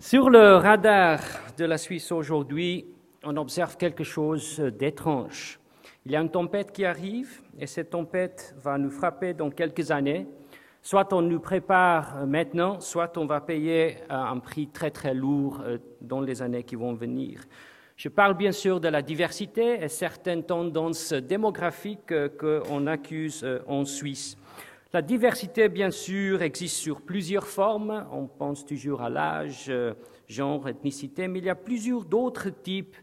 Sur 0.00 0.30
le 0.30 0.54
radar 0.54 1.18
de 1.56 1.64
la 1.64 1.76
Suisse 1.76 2.12
aujourd'hui, 2.12 2.86
on 3.24 3.36
observe 3.36 3.76
quelque 3.76 4.04
chose 4.04 4.60
d'étrange. 4.78 5.58
Il 6.06 6.12
y 6.12 6.16
a 6.16 6.20
une 6.20 6.30
tempête 6.30 6.70
qui 6.70 6.84
arrive 6.84 7.42
et 7.58 7.66
cette 7.66 7.90
tempête 7.90 8.54
va 8.62 8.78
nous 8.78 8.90
frapper 8.90 9.34
dans 9.34 9.50
quelques 9.50 9.90
années. 9.90 10.28
Soit 10.82 11.12
on 11.12 11.20
nous 11.20 11.40
prépare 11.40 12.24
maintenant, 12.26 12.78
soit 12.78 13.18
on 13.18 13.26
va 13.26 13.40
payer 13.40 13.96
un 14.08 14.38
prix 14.38 14.68
très 14.68 14.92
très 14.92 15.14
lourd 15.14 15.62
euh, 15.64 15.78
dans 16.00 16.20
les 16.20 16.42
années 16.42 16.62
qui 16.62 16.76
vont 16.76 16.94
venir. 16.94 17.42
Je 17.96 18.08
parle 18.08 18.34
bien 18.34 18.52
sûr 18.52 18.78
de 18.78 18.86
la 18.86 19.02
diversité 19.02 19.82
et 19.82 19.88
certaines 19.88 20.44
tendances 20.44 21.12
démographiques 21.12 22.12
euh, 22.12 22.28
qu'on 22.28 22.86
accuse 22.86 23.42
euh, 23.42 23.58
en 23.66 23.84
Suisse. 23.84 24.36
La 24.92 25.02
diversité, 25.02 25.68
bien 25.68 25.90
sûr, 25.90 26.40
existe 26.42 26.76
sur 26.76 27.02
plusieurs 27.02 27.46
formes. 27.46 28.06
On 28.10 28.26
pense 28.26 28.64
toujours 28.64 29.02
à 29.02 29.10
l'âge, 29.10 29.70
genre, 30.26 30.68
ethnicité, 30.68 31.28
mais 31.28 31.40
il 31.40 31.44
y 31.44 31.50
a 31.50 31.54
plusieurs 31.54 32.04
d'autres 32.04 32.48
types 32.48 32.96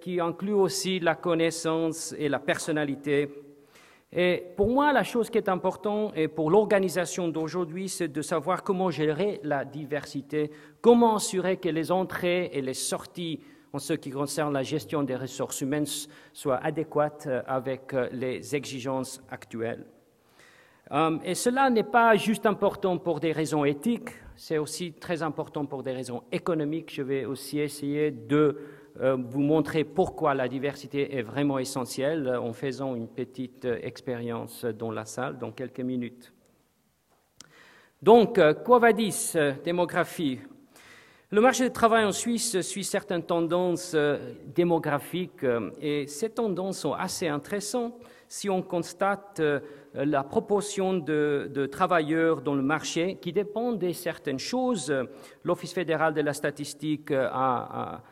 qui 0.00 0.20
incluent 0.20 0.52
aussi 0.52 0.98
la 0.98 1.14
connaissance 1.14 2.14
et 2.18 2.28
la 2.28 2.40
personnalité. 2.40 3.30
Et 4.12 4.42
pour 4.56 4.68
moi, 4.68 4.92
la 4.92 5.02
chose 5.02 5.28
qui 5.28 5.36
est 5.36 5.48
importante, 5.48 6.12
et 6.16 6.28
pour 6.28 6.50
l'organisation 6.50 7.28
d'aujourd'hui, 7.28 7.88
c'est 7.88 8.08
de 8.08 8.22
savoir 8.22 8.62
comment 8.62 8.90
gérer 8.90 9.38
la 9.42 9.64
diversité, 9.66 10.50
comment 10.80 11.16
assurer 11.16 11.58
que 11.58 11.68
les 11.68 11.92
entrées 11.92 12.50
et 12.52 12.62
les 12.62 12.74
sorties 12.74 13.40
en 13.74 13.78
ce 13.78 13.92
qui 13.92 14.10
concerne 14.10 14.54
la 14.54 14.62
gestion 14.62 15.02
des 15.02 15.16
ressources 15.16 15.60
humaines 15.60 15.86
soient 16.32 16.56
adéquates 16.56 17.26
euh, 17.26 17.42
avec 17.46 17.92
euh, 17.92 18.08
les 18.12 18.56
exigences 18.56 19.22
actuelles. 19.30 19.84
Euh, 20.90 21.18
et 21.24 21.34
cela 21.34 21.68
n'est 21.70 21.82
pas 21.82 22.16
juste 22.16 22.46
important 22.46 22.96
pour 22.98 23.20
des 23.20 23.32
raisons 23.32 23.64
éthiques, 23.64 24.10
c'est 24.36 24.58
aussi 24.58 24.92
très 24.92 25.22
important 25.22 25.66
pour 25.66 25.82
des 25.82 25.92
raisons 25.92 26.22
économiques. 26.32 26.94
Je 26.94 27.02
vais 27.02 27.24
aussi 27.24 27.58
essayer 27.58 28.10
de 28.10 28.58
euh, 29.00 29.16
vous 29.28 29.40
montrer 29.40 29.84
pourquoi 29.84 30.34
la 30.34 30.48
diversité 30.48 31.14
est 31.16 31.22
vraiment 31.22 31.58
essentielle 31.58 32.26
euh, 32.26 32.40
en 32.40 32.52
faisant 32.52 32.94
une 32.94 33.08
petite 33.08 33.66
expérience 33.82 34.64
dans 34.64 34.90
la 34.90 35.04
salle 35.04 35.38
dans 35.38 35.52
quelques 35.52 35.80
minutes. 35.80 36.32
Donc, 38.00 38.40
quoi 38.64 38.78
va 38.78 38.92
dire 38.92 39.12
démographie? 39.64 40.38
Le 41.30 41.40
marché 41.40 41.64
du 41.64 41.72
travail 41.72 42.04
en 42.04 42.12
Suisse 42.12 42.60
suit 42.60 42.84
certaines 42.84 43.24
tendances 43.24 43.96
démographiques 44.54 45.44
et 45.80 46.06
ces 46.06 46.30
tendances 46.30 46.78
sont 46.78 46.92
assez 46.92 47.26
intéressantes 47.26 47.94
si 48.28 48.48
on 48.50 48.62
constate 48.62 49.42
la 49.94 50.22
proportion 50.22 50.94
de, 50.94 51.68
travailleurs 51.70 52.42
dans 52.42 52.54
le 52.54 52.62
marché 52.62 53.18
qui 53.20 53.32
dépend 53.32 53.72
de 53.72 53.92
certaines 53.92 54.38
choses. 54.38 54.94
L'Office 55.44 55.72
fédéral 55.72 56.14
de 56.14 56.20
la 56.20 56.32
statistique 56.32 57.10
a, 57.10 58.02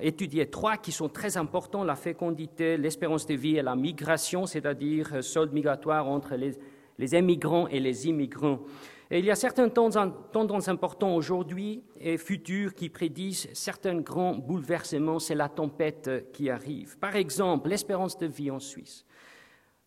étudier 0.00 0.46
trois 0.46 0.76
qui 0.76 0.92
sont 0.92 1.08
très 1.08 1.36
importants, 1.36 1.84
la 1.84 1.94
fécondité, 1.94 2.76
l'espérance 2.76 3.26
de 3.26 3.34
vie 3.34 3.56
et 3.56 3.62
la 3.62 3.76
migration, 3.76 4.44
c'est-à-dire 4.46 5.10
euh, 5.14 5.22
solde 5.22 5.52
migratoire 5.52 6.08
entre 6.08 6.34
les, 6.34 6.58
les 6.98 7.14
émigrants 7.14 7.68
et 7.68 7.78
les 7.78 8.08
immigrants. 8.08 8.60
Et 9.12 9.18
il 9.18 9.24
y 9.24 9.30
a 9.30 9.34
certaines 9.34 9.72
tendances 9.72 10.68
importantes 10.68 11.16
aujourd'hui 11.16 11.82
et 11.98 12.16
futures 12.16 12.74
qui 12.74 12.88
prédisent 12.88 13.48
certains 13.54 14.00
grands 14.00 14.36
bouleversements. 14.36 15.18
C'est 15.18 15.34
la 15.34 15.48
tempête 15.48 16.06
euh, 16.06 16.20
qui 16.32 16.48
arrive. 16.48 16.96
Par 16.98 17.16
exemple, 17.16 17.70
l'espérance 17.70 18.16
de 18.18 18.26
vie 18.26 18.50
en 18.50 18.60
Suisse. 18.60 19.04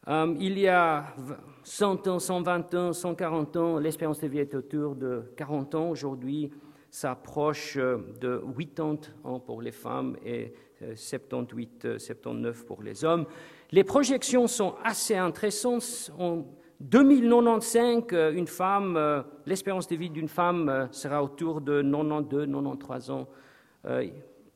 Euh, 0.07 0.35
il 0.39 0.59
y 0.59 0.67
a 0.67 1.15
100 1.63 2.07
ans, 2.07 2.19
120 2.19 2.73
ans, 2.75 2.93
140 2.93 3.57
ans, 3.57 3.77
l'espérance 3.77 4.19
de 4.19 4.27
vie 4.27 4.39
est 4.39 4.53
autour 4.53 4.95
de 4.95 5.23
40 5.37 5.75
ans. 5.75 5.89
Aujourd'hui, 5.89 6.51
s'approche 6.93 7.75
euh, 7.77 7.97
de 8.21 8.39
80 8.55 8.97
ans 9.23 9.39
pour 9.39 9.63
les 9.63 9.71
femmes 9.71 10.15
et 10.23 10.53
78, 10.95 11.97
79 11.97 12.61
euh, 12.61 12.65
pour 12.67 12.83
les 12.83 13.03
hommes. 13.03 13.25
Les 13.71 13.83
projections 13.83 14.45
sont 14.45 14.75
assez 14.83 15.15
intéressantes. 15.15 16.11
En 16.19 16.45
2095, 16.79 18.03
euh, 18.13 18.31
une 18.33 18.45
femme, 18.45 19.25
l'espérance 19.47 19.87
de 19.87 19.95
vie 19.95 20.11
d'une 20.11 20.27
femme 20.27 20.87
sera 20.91 21.23
autour 21.23 21.61
de 21.61 21.81
92, 21.81 22.45
93 22.45 23.09
ans, 23.09 23.27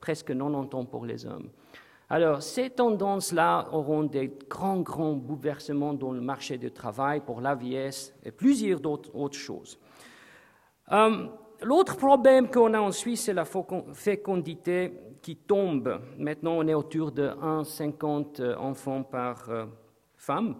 presque 0.00 0.28
90 0.28 0.74
ans 0.76 0.84
pour 0.84 1.06
les 1.06 1.26
hommes. 1.26 1.50
Alors, 2.10 2.42
ces 2.42 2.70
tendances-là 2.70 3.68
auront 3.72 4.04
des 4.04 4.32
grands, 4.48 4.80
grands 4.80 5.12
bouleversements 5.12 5.92
dans 5.92 6.12
le 6.12 6.20
marché 6.20 6.56
du 6.56 6.70
travail 6.70 7.20
pour 7.20 7.40
l'AVS 7.40 8.14
et 8.24 8.30
plusieurs 8.30 8.80
autres 8.86 9.38
choses. 9.38 9.78
L'autre 11.60 11.96
problème 11.96 12.48
qu'on 12.48 12.72
a 12.72 12.80
en 12.80 12.92
Suisse, 12.92 13.24
c'est 13.24 13.34
la 13.34 13.44
fécondité 13.44 14.92
qui 15.20 15.36
tombe. 15.36 16.00
Maintenant, 16.16 16.52
on 16.52 16.68
est 16.68 16.74
autour 16.74 17.10
de 17.10 17.28
1,50 17.28 18.40
euh, 18.40 18.56
enfants 18.56 19.02
par 19.02 19.50
euh, 19.50 19.64
femme. 20.16 20.54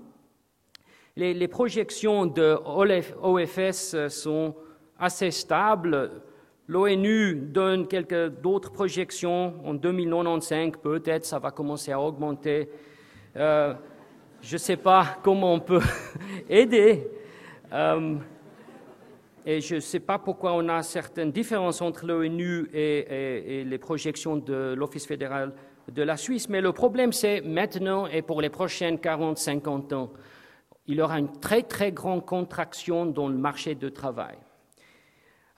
Les, 1.15 1.48
projections 1.48 2.26
de 2.26 2.56
OFS 2.65 3.94
euh, 3.94 4.09
sont 4.09 4.54
assez 4.98 5.30
stables. 5.30 6.22
L'ONU 6.68 7.34
donne 7.34 7.88
quelques 7.88 8.28
d'autres 8.40 8.70
projections. 8.70 9.54
En 9.64 9.74
2095, 9.74 10.72
peut-être, 10.82 11.24
ça 11.24 11.38
va 11.38 11.50
commencer 11.50 11.92
à 11.92 12.00
augmenter. 12.00 12.68
je 13.34 13.74
ne 14.52 14.58
sais 14.58 14.76
pas 14.76 15.18
comment 15.22 15.54
on 15.54 15.60
peut 15.60 15.80
aider. 16.48 17.08
Et 19.50 19.62
je 19.62 19.76
ne 19.76 19.80
sais 19.80 20.00
pas 20.00 20.18
pourquoi 20.18 20.52
on 20.52 20.68
a 20.68 20.82
certaines 20.82 21.32
différences 21.32 21.80
entre 21.80 22.04
l'ONU 22.04 22.68
et, 22.74 23.64
les 23.64 23.78
projections 23.78 24.36
de 24.36 24.74
l'Office 24.76 25.06
fédéral 25.06 25.54
de 25.90 26.02
la 26.02 26.18
Suisse, 26.18 26.50
mais 26.50 26.60
le 26.60 26.72
problème, 26.72 27.14
c'est 27.14 27.40
maintenant 27.40 28.06
et 28.08 28.20
pour 28.20 28.42
les 28.42 28.50
prochaines 28.50 28.96
40-50 28.96 29.94
ans, 29.94 30.12
il 30.86 30.96
y 30.96 31.00
aura 31.00 31.18
une 31.18 31.32
très, 31.40 31.62
très 31.62 31.92
grande 31.92 32.26
contraction 32.26 33.06
dans 33.06 33.28
le 33.28 33.38
marché 33.38 33.74
du 33.74 33.90
travail. 33.90 34.36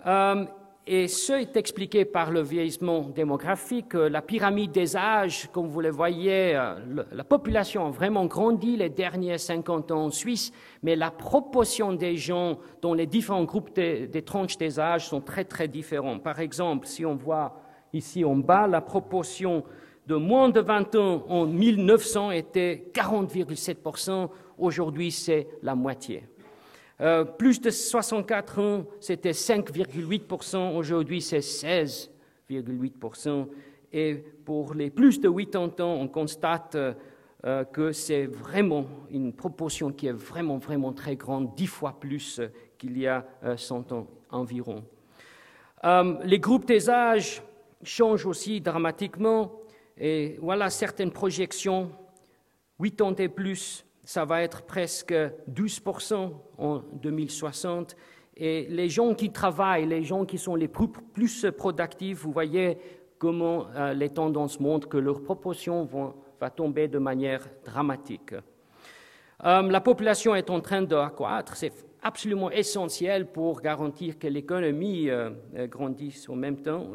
Euh, 0.07 0.45
et 0.93 1.07
ce 1.07 1.35
est 1.35 1.57
expliqué 1.57 2.05
par 2.05 2.33
le 2.33 2.41
vieillissement 2.41 3.03
démographique, 3.03 3.95
la 3.95 4.23
pyramide 4.23 4.73
des 4.73 4.97
âges, 4.97 5.49
comme 5.53 5.69
vous 5.69 5.81
le 5.81 5.91
voyez, 5.91 6.57
euh, 6.57 6.75
la 7.13 7.23
population 7.23 7.87
a 7.87 7.91
vraiment 7.91 8.27
grandi 8.27 8.77
les 8.77 8.89
derniers 8.89 9.39
50 9.39 9.93
ans 9.93 10.07
en 10.07 10.11
Suisse, 10.11 10.51
mais 10.83 10.97
la 10.97 11.13
proportion 11.13 11.93
des 11.93 12.17
gens 12.17 12.59
dans 12.83 12.93
les 12.93 13.07
différents 13.07 13.45
groupes 13.45 13.73
des, 13.73 14.23
tranches 14.23 14.59
des 14.59 14.81
âges 14.81 15.07
sont 15.07 15.21
très 15.21 15.45
très 15.45 15.69
différents. 15.69 16.19
Par 16.19 16.41
exemple, 16.41 16.89
si 16.89 17.07
on 17.07 17.15
voit 17.15 17.55
ici 17.93 18.25
en 18.25 18.35
bas, 18.35 18.67
la 18.67 18.81
proportion 18.81 19.63
de 20.09 20.17
moins 20.17 20.49
de 20.49 20.59
20 20.59 20.97
ans 20.97 21.25
en 21.29 21.47
1900 21.47 22.33
était 22.33 22.91
40,7%, 22.93 24.29
aujourd'hui 24.59 25.13
c'est 25.13 25.47
la 25.63 25.77
moitié. 25.77 26.25
Euh, 27.01 27.25
plus 27.25 27.61
de 27.61 27.71
64 27.71 28.59
ans, 28.59 28.85
c'était 29.01 29.31
5,8%, 29.31 30.77
aujourd'hui 30.77 31.23
c'est 31.23 31.39
16,8%. 31.39 33.49
Et 33.93 34.17
pour 34.45 34.75
les 34.75 34.91
plus 34.91 35.19
de 35.19 35.31
80 35.31 35.83
ans, 35.83 35.95
on 35.95 36.09
constate 36.09 36.77
euh, 36.77 37.65
que 37.65 37.93
c'est 37.93 38.27
vraiment 38.27 38.85
une 39.11 39.33
proportion 39.33 39.93
qui 39.93 40.09
est 40.09 40.13
vraiment, 40.13 40.59
vraiment 40.59 40.93
très 40.93 41.17
grande, 41.17 41.55
dix 41.55 41.67
fois 41.67 41.99
plus 41.99 42.41
qu'il 42.77 42.99
y 42.99 43.07
a 43.07 43.25
100 43.57 43.93
euh, 43.93 43.97
ans 43.97 44.07
environ. 44.31 44.85
les 46.25 46.39
groupes 46.39 46.67
des 46.67 46.91
âges 46.91 47.43
changent 47.83 48.27
aussi 48.27 48.61
dramatiquement. 48.61 49.53
Et 49.97 50.39
voilà 50.41 50.71
certaines 50.71 51.11
projections, 51.11 51.91
80 52.79 53.15
et 53.19 53.29
plus, 53.29 53.85
ça 54.11 54.25
va 54.25 54.43
être 54.43 54.63
presque 54.63 55.15
12% 55.49 56.33
en 56.59 56.79
2060. 57.01 57.95
Et 58.37 58.67
les 58.69 58.89
gens 58.89 59.15
qui 59.15 59.31
travaillent, 59.31 59.87
les 59.87 60.03
gens 60.03 60.25
qui 60.25 60.37
sont 60.37 60.57
les 60.57 60.67
plus, 60.67 61.47
productifs, 61.57 62.19
vous 62.19 62.33
voyez 62.33 62.77
comment 63.19 63.69
euh, 63.77 63.93
les 63.93 64.09
tendances 64.09 64.59
montrent 64.59 64.89
que 64.89 64.97
leur 64.97 65.23
proportion 65.23 65.85
vont, 65.85 66.15
va 66.41 66.51
tomber 66.51 66.89
de 66.89 66.99
manière 66.99 67.47
dramatique. 67.65 68.33
Euh, 69.45 69.63
la 69.63 69.81
population 69.81 70.35
est 70.35 70.51
en 70.51 70.61
train 70.61 70.83
d'accroître, 70.83 71.55
c'est 71.55 71.73
absolument 72.03 72.51
essentiel 72.51 73.27
pour 73.31 73.61
garantir 73.61 74.19
que 74.19 74.27
l'économie 74.27 75.09
euh, 75.09 75.31
grandisse 75.69 76.29
en 76.29 76.35
même 76.35 76.57
temps. 76.57 76.95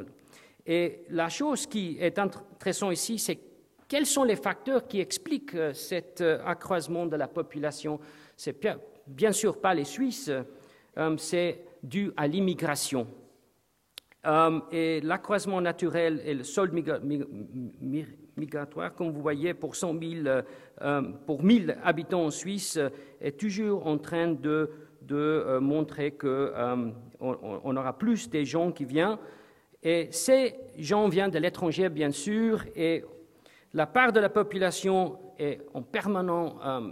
Et 0.66 1.06
la 1.12 1.30
chose 1.30 1.66
qui 1.66 1.96
est 1.98 2.20
intéressante 2.20 2.92
ici, 2.92 3.18
c'est 3.20 3.40
quels 3.88 4.06
sont 4.06 4.24
les 4.24 4.36
facteurs 4.36 4.88
qui 4.88 5.00
expliquent 5.00 5.56
euh, 5.56 5.74
cet 5.74 6.22
euh, 6.22 6.40
accroissement 6.46 7.06
de 7.06 7.16
la 7.16 7.28
population? 7.28 8.00
C'est 8.36 8.68
bien 9.08 9.32
sûr 9.32 9.62
pas 9.62 9.74
les 9.74 9.84
Suisses, 9.84 10.32
euh, 10.98 11.16
c'est 11.18 11.62
dû 11.84 12.12
à 12.18 12.28
l'immigration. 12.28 13.08
et 14.72 15.02
l'accroissement 15.02 15.62
naturel 15.62 16.20
et 16.26 16.34
le 16.34 16.44
solde 16.44 16.74
migratoire, 18.36 18.96
comme 18.96 19.12
vous 19.12 19.22
voyez, 19.22 19.54
pour 19.54 19.76
100 19.76 20.00
pour 21.28 21.44
1000 21.44 21.78
habitants 21.84 22.26
en 22.26 22.32
Suisse, 22.32 22.80
est 23.22 23.40
toujours 23.40 23.86
en 23.86 24.00
train 24.00 24.30
de, 24.32 24.68
montrer 25.62 26.12
qu'on 26.14 26.96
on 27.20 27.78
aura 27.78 27.96
plus 27.96 28.28
de 28.28 28.44
gens 28.44 28.72
qui 28.72 28.86
viennent 28.86 29.20
Et 29.84 30.08
ces 30.10 30.56
gens 30.80 31.08
viennent 31.08 31.30
de 31.30 31.38
l'étranger, 31.38 31.90
bien 31.90 32.10
sûr, 32.10 32.66
la 33.76 33.86
part 33.86 34.14
de 34.14 34.22
la 34.22 34.30
population 34.30 35.20
est 35.38 35.60
en 35.74 35.82
permanent, 35.82 36.56
euh, 36.66 36.90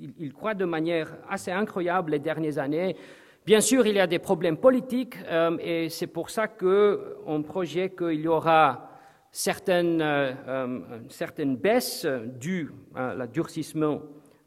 il, 0.00 0.14
il, 0.18 0.56
de 0.56 0.64
manière 0.64 1.18
assez 1.28 1.52
incroyable 1.52 2.12
les 2.12 2.18
dernières 2.18 2.56
années. 2.56 2.96
Bien 3.44 3.60
sûr, 3.60 3.86
il 3.86 3.94
y 3.96 4.00
a 4.00 4.06
des 4.06 4.18
problèmes 4.18 4.56
politiques, 4.56 5.16
euh, 5.28 5.58
et 5.60 5.90
c'est 5.90 6.06
pour 6.06 6.30
ça 6.30 6.48
qu'on 6.48 7.42
projette 7.42 7.98
qu'il 7.98 8.22
y 8.22 8.26
aura 8.26 8.88
certaines, 9.30 10.00
euh, 10.00 10.32
euh 10.48 10.80
certaines 11.10 11.56
baisses 11.56 12.06
dues 12.40 12.72
à 12.94 13.14
l'adurcissement 13.14 14.00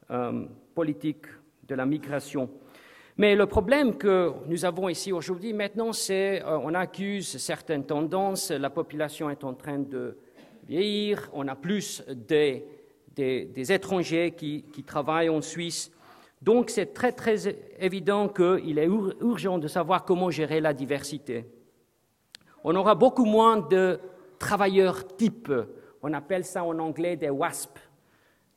euh, 0.10 0.48
politique 0.74 1.28
de 1.68 1.76
la 1.76 1.86
migration. 1.86 2.50
Mais 3.18 3.36
le 3.36 3.46
problème 3.46 3.98
que 3.98 4.32
nous 4.48 4.66
avons 4.66 4.90
ici 4.90 5.12
aujourd'hui, 5.12 5.54
maintenant, 5.54 5.94
c'est 5.94 6.42
qu'on 6.44 6.74
accuse 6.74 7.38
certaines 7.38 7.86
tendances. 7.86 8.50
La 8.50 8.70
population 8.72 9.30
est 9.30 9.44
en 9.44 9.54
train 9.54 9.80
de 9.80 10.18
vieillir. 10.68 11.30
On 11.34 11.48
a 11.48 11.56
plus 11.56 12.04
des, 12.08 12.64
étrangers 13.72 14.32
qui, 14.32 14.84
travaillent 14.86 15.30
en 15.30 15.42
Suisse. 15.42 15.92
Donc, 16.42 16.70
c'est 16.70 16.94
très, 16.94 17.12
très 17.12 17.48
évident 17.80 18.28
qu'il 18.28 18.78
est 18.78 18.86
urgent 18.86 19.58
de 19.58 19.68
savoir 19.68 20.06
comment 20.06 20.30
gérer 20.30 20.62
la 20.62 20.74
diversité. 20.74 21.46
On 22.64 22.76
aura 22.76 22.96
beaucoup 22.96 23.26
moins 23.26 23.58
de 23.58 24.00
travailleurs 24.38 25.16
types. 25.16 25.52
On 26.02 26.14
appelle 26.14 26.46
ça 26.46 26.64
en 26.64 26.78
anglais 26.80 27.16
des 27.16 27.30
WASP, 27.30 27.80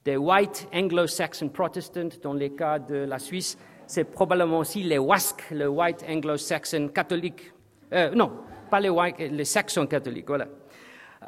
des 0.04 0.16
White 0.16 0.68
Anglo-Saxon 0.74 1.48
Protestants, 1.48 2.18
dans 2.22 2.34
les 2.34 2.50
cas 2.50 2.78
de 2.78 2.96
la 2.96 3.18
Suisse. 3.18 3.56
C'est 3.86 4.04
probablement 4.04 4.58
aussi 4.58 4.82
les 4.82 4.98
WASC, 4.98 5.50
le 5.52 5.68
White 5.68 6.04
Anglo-Saxon 6.08 6.88
catholique. 6.88 7.52
Euh, 7.92 8.10
non, 8.14 8.30
pas 8.70 8.80
les, 8.80 8.88
white, 8.88 9.18
les 9.18 9.44
saxons 9.44 9.86
catholiques, 9.86 10.28
voilà. 10.28 10.46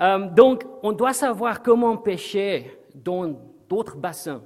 Euh, 0.01 0.29
donc, 0.31 0.65
on 0.83 0.93
doit 0.93 1.13
savoir 1.13 1.63
comment 1.63 1.97
pêcher 1.97 2.79
dans 2.95 3.35
d'autres 3.69 3.97
bassins. 3.97 4.43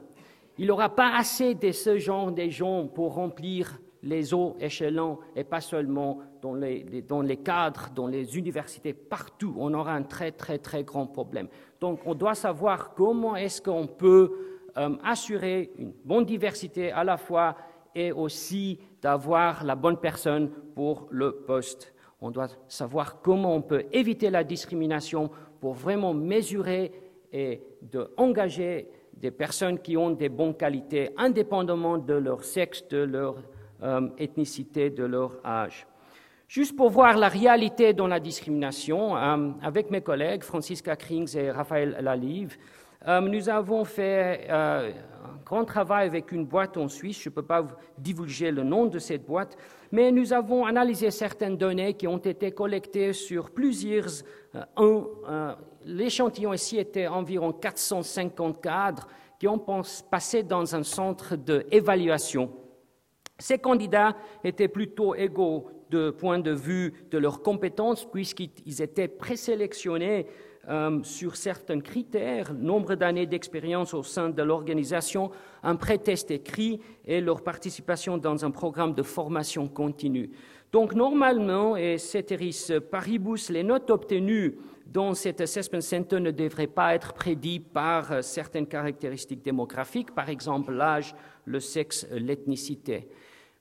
Il 0.58 0.66
n'y 0.66 0.70
aura 0.70 0.88
pas 0.88 1.14
assez 1.16 1.54
de 1.54 1.70
ce 1.70 1.98
genre 1.98 2.32
de 2.32 2.48
gens 2.48 2.86
pour 2.86 3.14
remplir 3.14 3.78
les 4.02 4.32
eaux 4.32 4.56
échelons 4.60 5.18
et 5.34 5.44
pas 5.44 5.60
seulement 5.60 6.20
dans 6.40 6.54
les, 6.54 7.36
cadres, 7.44 7.90
dans 7.94 8.06
les 8.06 8.38
universités, 8.38 8.92
partout. 8.92 9.54
On 9.58 9.74
aura 9.74 9.92
un 9.92 10.02
très, 10.02 10.30
très, 10.32 10.58
très 10.58 10.84
grand 10.84 11.06
problème. 11.06 11.48
Donc, 11.80 12.00
on 12.06 12.14
doit 12.14 12.34
savoir 12.34 12.94
comment 12.94 13.36
est-ce 13.36 13.60
qu'on 13.60 13.86
peut 13.86 14.32
euh, 14.76 14.96
assurer 15.02 15.72
une 15.78 15.92
bonne 16.04 16.24
diversité 16.24 16.92
à 16.92 17.02
la 17.02 17.16
fois 17.16 17.56
et 17.94 18.12
aussi 18.12 18.78
d'avoir 19.02 19.64
la 19.64 19.74
bonne 19.74 19.96
personne 19.96 20.50
pour 20.74 21.08
le 21.10 21.32
poste. 21.32 21.94
On 22.26 22.32
doit 22.32 22.48
savoir 22.66 23.20
comment 23.20 23.54
on 23.54 23.62
peut 23.62 23.84
éviter 23.92 24.30
la 24.30 24.42
discrimination 24.42 25.30
pour 25.60 25.74
vraiment 25.74 26.12
mesurer 26.12 26.90
et 27.32 27.62
d'engager 27.80 28.88
des 29.12 29.30
personnes 29.30 29.78
qui 29.78 29.96
ont 29.96 30.10
des 30.10 30.28
bonnes 30.28 30.56
qualités, 30.56 31.10
indépendamment 31.16 31.98
de 31.98 32.14
leur 32.14 32.42
sexe, 32.42 32.88
de 32.88 32.98
leur 32.98 33.36
euh, 33.84 34.08
ethnicité, 34.18 34.90
de 34.90 35.04
leur 35.04 35.38
âge. 35.44 35.86
Juste 36.48 36.74
pour 36.74 36.90
voir 36.90 37.16
la 37.16 37.28
réalité 37.28 37.92
dans 37.92 38.08
la 38.08 38.18
discrimination, 38.18 39.16
euh, 39.16 39.50
avec 39.62 39.92
mes 39.92 40.00
collègues 40.00 40.42
Francisca 40.42 40.96
Krings 40.96 41.36
et 41.36 41.52
Raphaël 41.52 41.96
Lalive, 42.00 42.56
euh, 43.06 43.20
nous 43.20 43.48
avons 43.48 43.84
fait 43.84 44.46
euh, 44.48 44.90
un 45.24 45.44
grand 45.44 45.64
travail 45.64 46.06
avec 46.06 46.32
une 46.32 46.44
boîte 46.44 46.76
en 46.76 46.88
Suisse. 46.88 47.20
Je 47.22 47.28
ne 47.28 47.34
peux 47.34 47.42
pas 47.42 47.60
vous 47.60 47.74
divulguer 47.98 48.50
le 48.50 48.62
nom 48.62 48.86
de 48.86 48.98
cette 48.98 49.26
boîte, 49.26 49.56
mais 49.92 50.10
nous 50.10 50.32
avons 50.32 50.64
analysé 50.64 51.10
certaines 51.10 51.56
données 51.56 51.94
qui 51.94 52.06
ont 52.06 52.18
été 52.18 52.52
collectées 52.52 53.12
sur 53.12 53.50
plusieurs 53.50 54.06
euh, 54.54 55.54
L'échantillon 55.84 56.52
ici 56.52 56.78
était 56.78 57.06
environ 57.06 57.52
450 57.52 58.60
cadres 58.60 59.06
qui 59.38 59.46
ont 59.46 59.62
passé 60.10 60.42
dans 60.42 60.74
un 60.74 60.82
centre 60.82 61.36
d'évaluation. 61.36 62.50
Ces 63.38 63.58
candidats 63.58 64.16
étaient 64.42 64.66
plutôt 64.66 65.14
égaux 65.14 65.68
de 65.90 66.10
point 66.10 66.38
de 66.38 66.50
vue 66.50 66.92
de 67.10 67.18
leurs 67.18 67.42
compétences, 67.42 68.04
puisqu'ils 68.04 68.82
étaient 68.82 69.08
présélectionnés 69.08 70.26
euh, 70.68 71.02
sur 71.02 71.36
certains 71.36 71.80
critères, 71.80 72.52
nombre 72.52 72.94
d'années 72.94 73.26
d'expérience 73.26 73.94
au 73.94 74.02
sein 74.02 74.30
de 74.30 74.42
l'organisation, 74.42 75.30
un 75.62 75.76
pré-test 75.76 76.30
écrit 76.30 76.80
et 77.04 77.20
leur 77.20 77.42
participation 77.42 78.18
dans 78.18 78.44
un 78.44 78.50
programme 78.50 78.94
de 78.94 79.02
formation 79.02 79.68
continue. 79.68 80.30
Donc 80.72 80.94
normalement, 80.94 81.76
et 81.76 81.98
ceteris 81.98 82.68
paribus, 82.90 83.50
les 83.50 83.62
notes 83.62 83.90
obtenues 83.90 84.56
dans 84.86 85.14
cet 85.14 85.40
assessment 85.40 85.80
center 85.80 86.20
ne 86.20 86.30
devraient 86.30 86.66
pas 86.66 86.94
être 86.94 87.12
prédites 87.12 87.72
par 87.72 88.22
certaines 88.24 88.66
caractéristiques 88.66 89.42
démographiques, 89.42 90.14
par 90.14 90.28
exemple 90.28 90.72
l'âge, 90.72 91.14
le 91.44 91.60
sexe, 91.60 92.06
l'ethnicité. 92.10 93.08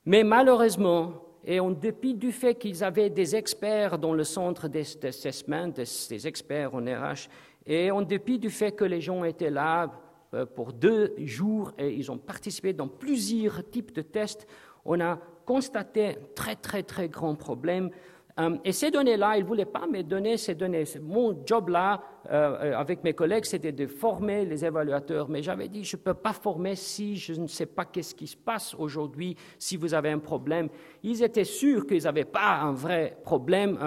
Mais 0.06 0.24
malheureusement, 0.24 1.14
et 1.46 1.60
en 1.60 1.72
dépit 1.72 2.16
du 2.16 2.32
fait 2.32 2.56
qu'ils 2.56 2.84
avaient 2.84 3.10
des 3.10 3.36
experts 3.36 4.00
dans 4.00 4.14
le 4.14 4.24
centre 4.24 4.68
d'assessment, 4.68 5.68
des 5.70 6.28
experts 6.28 6.74
en 6.74 6.82
RH, 6.82 7.30
et 7.68 7.92
en 7.92 8.02
dépit 8.02 8.40
du 8.40 8.50
fait 8.50 8.72
que 8.72 8.84
les 8.84 9.02
gens 9.02 9.24
étaient 9.24 9.52
là 9.52 9.92
euh, 10.34 10.46
pour 10.46 10.74
deux 10.74 11.14
jours 11.20 11.72
et 11.78 11.94
ils 11.94 12.12
ont 12.12 12.18
participé 12.18 12.74
dans 12.74 12.88
plusieurs 12.88 13.68
types 13.70 13.94
de 13.94 14.02
tests, 14.02 14.48
on 14.84 15.00
a 15.00 15.20
constaté 15.46 16.08
un 16.10 16.14
très 16.36 16.56
très 16.56 16.84
très 16.84 17.10
grand 17.10 17.36
problème 17.36 17.90
euh, 18.38 18.58
et 18.66 18.74
ces 18.74 18.92
données-là, 18.92 19.38
ils 19.38 19.44
ne 19.44 19.48
voulaient 19.48 19.66
pas 19.66 19.88
me 19.88 20.02
donner 20.04 20.36
ces 20.38 20.56
données. 20.56 20.84
Mon 21.02 21.42
job 21.46 21.70
là, 21.70 22.02
euh, 22.30 22.58
euh, 22.62 22.78
avec 22.78 23.02
mes 23.04 23.14
collègues, 23.14 23.46
c'était 23.46 23.72
de 23.72 23.88
former 23.88 24.44
les 24.44 24.66
évaluateurs. 24.66 25.30
Mais 25.30 25.42
j'avais 25.42 25.70
dit, 25.70 25.86
je 25.86 25.96
ne 25.96 26.02
peux 26.02 26.14
pas 26.14 26.34
former 26.34 26.76
si 26.76 27.16
je 27.16 27.34
ne 27.34 27.48
sais 27.48 27.66
pas 27.66 27.86
qu'est-ce 27.86 28.14
qui 28.14 28.28
se 28.28 28.36
passe 28.36 28.76
aujourd'hui, 28.78 29.38
si 29.58 29.78
vous 29.78 29.94
avez 29.94 30.10
un 30.10 30.20
problème. 30.20 30.68
Ils 31.04 31.24
étaient 31.24 31.46
sûrs 31.46 31.88
qu'ils 31.88 32.04
n'avaient 32.04 32.26
pas 32.26 32.60
un 32.62 32.74
vrai 32.74 33.18
problème 33.24 33.78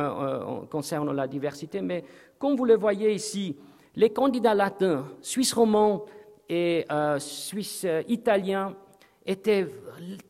concernant 0.71 1.13
la 1.13 1.27
diversité. 1.27 1.83
Mais 1.83 2.03
comme 2.39 2.57
vous 2.57 2.65
le 2.65 2.77
voyez 2.77 3.13
ici, 3.13 3.55
les 3.97 4.11
candidats 4.11 4.55
latins, 4.55 5.05
suisse 5.21 5.53
romans 5.53 6.07
et 6.49 6.87
suisse 7.19 7.87
italiens, 8.09 8.75
étaient 9.27 9.69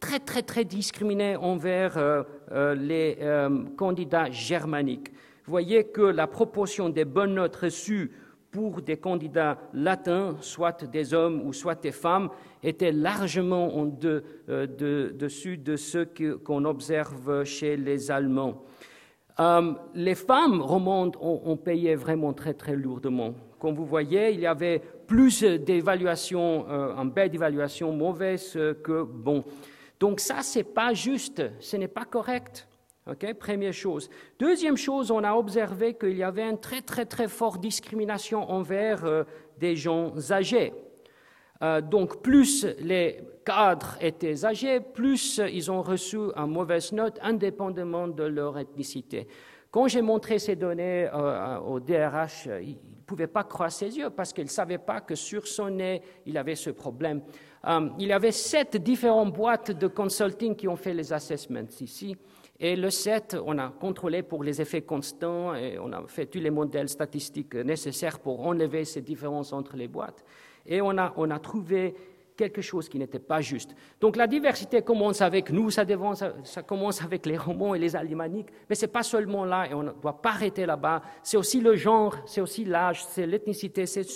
très, 0.01 0.19
très, 0.19 0.43
très 0.43 0.65
discriminés 0.65 1.37
envers 1.37 2.25
euh, 2.51 2.59
euh, 2.59 2.75
les 2.75 3.19
euh, 3.21 3.65
candidats 3.77 4.31
germaniques. 4.31 5.11
Vous 5.45 5.51
voyez 5.51 5.85
que 5.85 6.03
la 6.03 6.27
proportion 6.27 6.89
des 6.89 7.05
bonnes 7.05 7.35
notes 7.35 7.57
reçues 7.57 8.11
pour 8.51 8.83
des 8.83 8.97
candidats 8.97 9.59
latins, 9.75 10.37
soit 10.41 10.85
des 10.85 11.15
hommes 11.15 11.43
ou 11.47 11.53
soit 11.53 11.81
des 11.81 11.93
femmes, 11.93 12.31
était 12.63 12.93
largement 12.93 13.77
en 13.77 13.87
de, 13.87 14.25
de, 14.49 15.15
dessus 15.17 15.59
de 15.59 15.77
ce 15.77 16.05
qu'on 16.37 16.65
observe 16.65 17.45
chez 17.45 17.77
les 17.77 18.11
Allemands. 18.11 18.63
les 19.95 20.15
femmes 20.15 20.61
romandes 20.61 21.17
ont, 21.21 21.57
payé 21.57 21.95
vraiment 21.95 22.33
très 22.33 22.55
très 22.55 22.75
lourdement. 22.75 23.35
Comme 23.59 23.75
vous 23.75 23.87
voyez, 23.87 24.31
il 24.31 24.41
y 24.41 24.47
avait 24.47 24.81
plus 25.07 25.43
d'évaluations, 25.43 26.67
euh, 26.69 26.97
un 26.97 27.05
baie 27.05 27.29
d'évaluation 27.29 27.93
mauvaise 27.93 28.53
que 28.83 29.03
bon. 29.03 29.45
Donc 30.01 30.21
ça, 30.21 30.43
c'est 30.43 30.65
pas 30.65 30.95
juste, 30.95 31.43
ce 31.61 31.77
n'est 31.77 31.89
pas 31.89 32.05
correct. 32.05 32.69
Première 33.41 33.73
chose. 33.73 34.11
Deuxième 34.39 34.77
chose, 34.77 35.11
on 35.11 35.25
a 35.25 35.33
observé 35.35 35.95
qu'il 35.95 36.17
y 36.17 36.23
avait 36.23 36.43
une 36.43 36.61
très 36.61 36.83
très 36.83 37.07
très 37.07 37.27
forte 37.27 37.61
discrimination 37.61 38.51
envers 38.51 39.05
euh, 39.05 39.25
des 39.59 39.77
gens 39.77 40.13
âgés. 40.31 40.75
Euh, 41.63 41.81
donc 41.81 42.23
plus 42.23 42.67
les 42.81 43.21
cadres 43.47 43.97
étaient 44.01 44.45
âgés, 44.45 44.81
plus 44.81 45.41
ils 45.51 45.71
ont 45.71 45.83
reçu 45.83 46.19
une 46.37 46.47
mauvaise 46.47 46.93
note 46.93 47.19
indépendamment 47.23 48.09
de 48.09 48.25
leur 48.25 48.59
ethnicité. 48.59 49.27
Quand 49.71 49.89
j'ai 49.89 50.03
montré 50.03 50.39
ces 50.39 50.57
données 50.57 51.09
euh, 51.13 51.59
au 51.61 51.81
DRH, 51.81 52.49
pouvait 53.09 53.27
pas 53.27 53.43
croire 53.43 53.73
ses 53.73 53.97
yeux 53.97 54.11
parce 54.11 54.33
qu'il 54.33 54.45
ne 54.45 54.51
savait 54.51 54.79
pas 54.79 55.01
que 55.01 55.15
sur 55.15 55.47
son 55.47 55.71
nez, 55.71 56.03
il 56.27 56.37
avait 56.37 56.55
ce 56.55 56.71
problème. 56.71 57.23
Euh, 57.67 57.89
il 57.99 58.09
y 58.09 58.13
avait 58.13 58.33
sept 58.33 58.77
différentes 58.77 59.33
boîtes 59.33 59.73
de 59.73 59.89
consulting 59.89 60.55
qui 60.55 60.69
ont 60.69 60.77
fait 60.77 60.95
les 60.95 61.13
assessments 61.13 61.67
ici. 61.81 62.17
Et 62.61 62.77
le 62.77 62.91
7, 62.91 63.37
on 63.47 63.57
a 63.59 63.71
contrôlé 63.71 64.23
pour 64.23 64.45
les 64.45 64.61
effets 64.61 64.83
constants 64.83 65.55
et 65.55 65.79
on 65.79 65.93
a 65.93 66.07
fait 66.07 66.27
tous 66.27 66.41
les 66.41 66.51
modèles 66.51 66.89
statistiques 66.89 67.55
nécessaires 67.55 68.19
pour 68.19 68.45
enlever 68.45 68.85
ces 68.85 69.01
différences 69.01 69.53
entre 69.53 69.77
les 69.77 69.89
boîtes. 69.89 70.25
Et 70.67 70.81
on 70.83 70.97
a, 70.99 71.15
on 71.17 71.31
a 71.31 71.39
trouvé 71.39 71.95
quelque 72.39 72.63
chose 72.63 72.89
qui 72.89 72.99
n'était 72.99 73.19
pas 73.19 73.41
juste. 73.43 73.75
Donc 74.01 74.17
la 74.17 74.27
diversité 74.27 74.81
commence 74.81 75.21
avec 75.21 75.51
nous, 75.51 75.71
ça, 75.71 75.85
commence 76.67 77.03
avec 77.03 77.27
les 77.27 77.37
romans 77.37 77.75
et 77.75 77.79
les 77.79 77.97
alémaniques, 77.97 78.49
mais 78.71 78.77
ce 78.77 78.87
n'est 78.87 78.93
pas 78.93 79.03
seulement 79.03 79.45
là 79.45 79.67
et 79.69 79.75
on 79.75 79.83
ne 79.83 79.91
doit 79.91 80.23
pas 80.23 80.31
arrêter 80.31 80.65
là-bas. 80.65 81.03
C'est 81.23 81.37
aussi 81.37 81.61
le 81.61 81.75
genre, 81.75 82.15
c'est 82.25 82.41
aussi 82.41 82.65
l'âge, 82.65 83.05
c'est 83.05 83.27
l'ethnicité, 83.27 83.85
c'est 83.87 84.07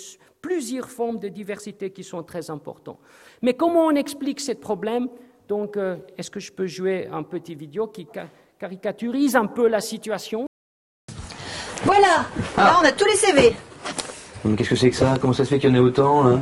plusieurs 0.41 0.89
formes 0.89 1.19
de 1.19 1.27
diversité 1.27 1.91
qui 1.91 2.03
sont 2.03 2.23
très 2.23 2.49
importantes. 2.49 2.99
Mais 3.41 3.53
comment 3.53 3.85
on 3.87 3.95
explique 3.95 4.39
ce 4.39 4.53
problème? 4.53 5.09
Donc, 5.47 5.75
euh, 5.75 5.97
est-ce 6.17 6.31
que 6.31 6.39
je 6.39 6.51
peux 6.51 6.67
jouer 6.67 7.07
un 7.11 7.23
petit 7.23 7.55
vidéo 7.55 7.87
qui 7.87 8.07
caricaturise 8.57 9.35
un 9.35 9.47
peu 9.47 9.67
la 9.67 9.81
situation? 9.81 10.45
Voilà 11.83 12.25
Là, 12.55 12.79
on 12.81 12.85
a 12.85 12.91
tous 12.93 13.05
les 13.05 13.15
CV. 13.15 13.53
Mais 14.45 14.55
qu'est-ce 14.55 14.69
que 14.71 14.75
c'est 14.75 14.89
que 14.89 14.95
ça? 14.95 15.15
Comment 15.21 15.33
ça 15.33 15.45
se 15.45 15.49
fait 15.49 15.59
qu'il 15.59 15.69
y 15.69 15.71
en 15.71 15.75
ait 15.75 15.79
autant 15.79 16.23
là? 16.23 16.39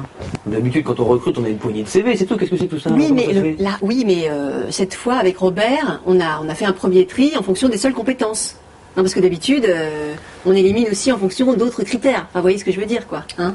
D'habitude, 0.48 0.84
quand 0.84 1.00
on 1.00 1.06
recrute, 1.06 1.38
on 1.38 1.44
a 1.44 1.50
une 1.50 1.58
poignée 1.58 1.84
de 1.84 1.88
CV, 1.88 2.16
c'est 2.18 2.26
tout. 2.26 2.36
Qu'est-ce 2.36 2.50
que 2.52 2.58
c'est 2.58 2.68
tout 2.68 2.80
ça? 2.80 2.90
Oui, 2.92 3.08
Comment 3.10 3.16
mais 3.28 3.34
ça 3.34 3.42
le- 3.42 3.56
là, 3.64 3.78
oui, 3.82 4.04
mais 4.06 4.30
euh, 4.30 4.72
cette 4.72 4.94
fois 4.96 5.16
avec 5.16 5.38
Robert, 5.38 6.02
on 6.08 6.20
a 6.20 6.40
on 6.44 6.50
a 6.50 6.56
fait 6.56 6.66
un 6.66 6.74
premier 6.74 7.06
tri 7.06 7.34
en 7.38 7.44
fonction 7.44 7.70
des 7.70 7.78
seules 7.78 7.94
compétences. 7.94 8.56
Non, 8.98 9.04
parce 9.04 9.14
que 9.14 9.20
d'habitude, 9.20 9.66
euh, 9.70 10.14
on 10.46 10.54
élimine 10.54 10.88
aussi 10.92 11.12
en 11.12 11.18
fonction 11.18 11.54
d'autres 11.54 11.84
critères. 11.84 12.22
Enfin, 12.30 12.40
vous 12.40 12.42
voyez 12.42 12.58
ce 12.58 12.66
que 12.66 12.72
je 12.72 12.80
veux 12.80 12.86
dire, 12.86 13.08
quoi. 13.08 13.24
Hein? 13.38 13.54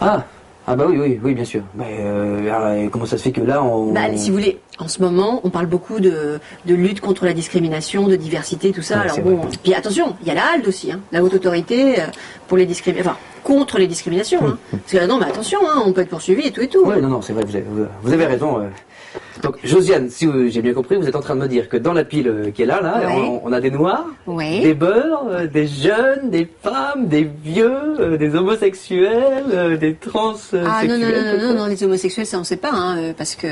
Ah 0.00 0.24
ah 0.70 0.76
bah 0.76 0.86
oui, 0.88 0.96
oui, 0.98 1.20
oui, 1.22 1.34
bien 1.34 1.44
sûr. 1.44 1.62
Mais 1.74 1.96
euh, 2.00 2.84
et 2.84 2.88
comment 2.88 3.06
ça 3.06 3.18
se 3.18 3.22
fait 3.22 3.32
que 3.32 3.40
là, 3.40 3.62
on... 3.62 3.92
bah, 3.92 4.02
si 4.16 4.30
vous 4.30 4.36
voulez, 4.36 4.58
en 4.78 4.88
ce 4.88 5.02
moment, 5.02 5.40
on 5.44 5.50
parle 5.50 5.66
beaucoup 5.66 6.00
de, 6.00 6.38
de 6.66 6.74
lutte 6.74 7.00
contre 7.00 7.24
la 7.24 7.32
discrimination, 7.32 8.06
de 8.08 8.16
diversité, 8.16 8.72
tout 8.72 8.82
ça. 8.82 8.96
Ouais, 8.96 9.02
Alors 9.10 9.20
bon, 9.20 9.36
vrai. 9.36 9.48
puis 9.62 9.74
attention, 9.74 10.14
il 10.22 10.28
y 10.28 10.30
a 10.30 10.34
la 10.34 10.42
HALD 10.54 10.66
aussi, 10.68 10.90
hein, 10.92 11.00
la 11.12 11.22
haute 11.22 11.34
autorité 11.34 12.00
euh, 12.00 12.04
pour 12.48 12.56
les 12.56 12.66
discriminations, 12.66 13.10
enfin 13.12 13.18
contre 13.42 13.78
les 13.78 13.86
discriminations. 13.86 14.40
Hein. 14.46 14.58
Parce 14.70 14.92
que 14.92 15.06
non, 15.06 15.18
mais 15.18 15.26
attention, 15.26 15.58
hein, 15.68 15.82
on 15.86 15.92
peut 15.92 16.02
être 16.02 16.08
poursuivi 16.10 16.46
et 16.48 16.52
tout 16.52 16.60
et 16.60 16.68
tout. 16.68 16.84
Ouais, 16.84 17.00
non, 17.00 17.08
non, 17.08 17.22
c'est 17.22 17.32
vrai, 17.32 17.44
vous 17.44 17.56
avez, 17.56 17.64
vous- 17.68 17.86
vous 18.02 18.12
avez 18.12 18.26
raison. 18.26 18.58
euh. 18.60 18.68
Donc, 19.42 19.56
Josiane, 19.64 20.10
si 20.10 20.28
j'ai 20.50 20.60
bien 20.62 20.74
compris, 20.74 20.96
vous 20.96 21.08
êtes 21.08 21.16
en 21.16 21.20
train 21.20 21.34
de 21.34 21.40
me 21.40 21.48
dire 21.48 21.68
que 21.68 21.76
dans 21.76 21.92
la 21.94 22.04
pile 22.04 22.28
euh, 22.28 22.50
qui 22.50 22.62
est 22.62 22.66
là, 22.66 22.80
là, 22.82 23.00
Ouais. 23.06 23.14
on, 23.16 23.40
on 23.44 23.52
a 23.52 23.60
des 23.60 23.70
noirs, 23.70 24.04
des 24.28 24.74
beurs, 24.74 25.24
euh, 25.30 25.46
des 25.46 25.66
jeunes, 25.66 26.28
des 26.30 26.46
femmes, 26.62 27.06
des 27.08 27.24
vieux, 27.24 27.72
euh, 28.00 28.16
des 28.18 28.34
homosexuels, 28.34 29.44
euh, 29.52 29.76
des 29.76 29.94
transsexuels. 29.94 30.66
Ah 30.68 30.84
non 30.86 30.98
non 30.98 31.06
non 31.08 31.22
non 31.38 31.48
non, 31.54 31.58
non, 31.60 31.66
les 31.66 31.82
homosexuels 31.82 32.26
ça 32.26 32.38
on 32.38 32.44
sait 32.44 32.56
pas 32.58 32.70
hein, 32.72 33.12
parce 33.16 33.34
que 33.34 33.46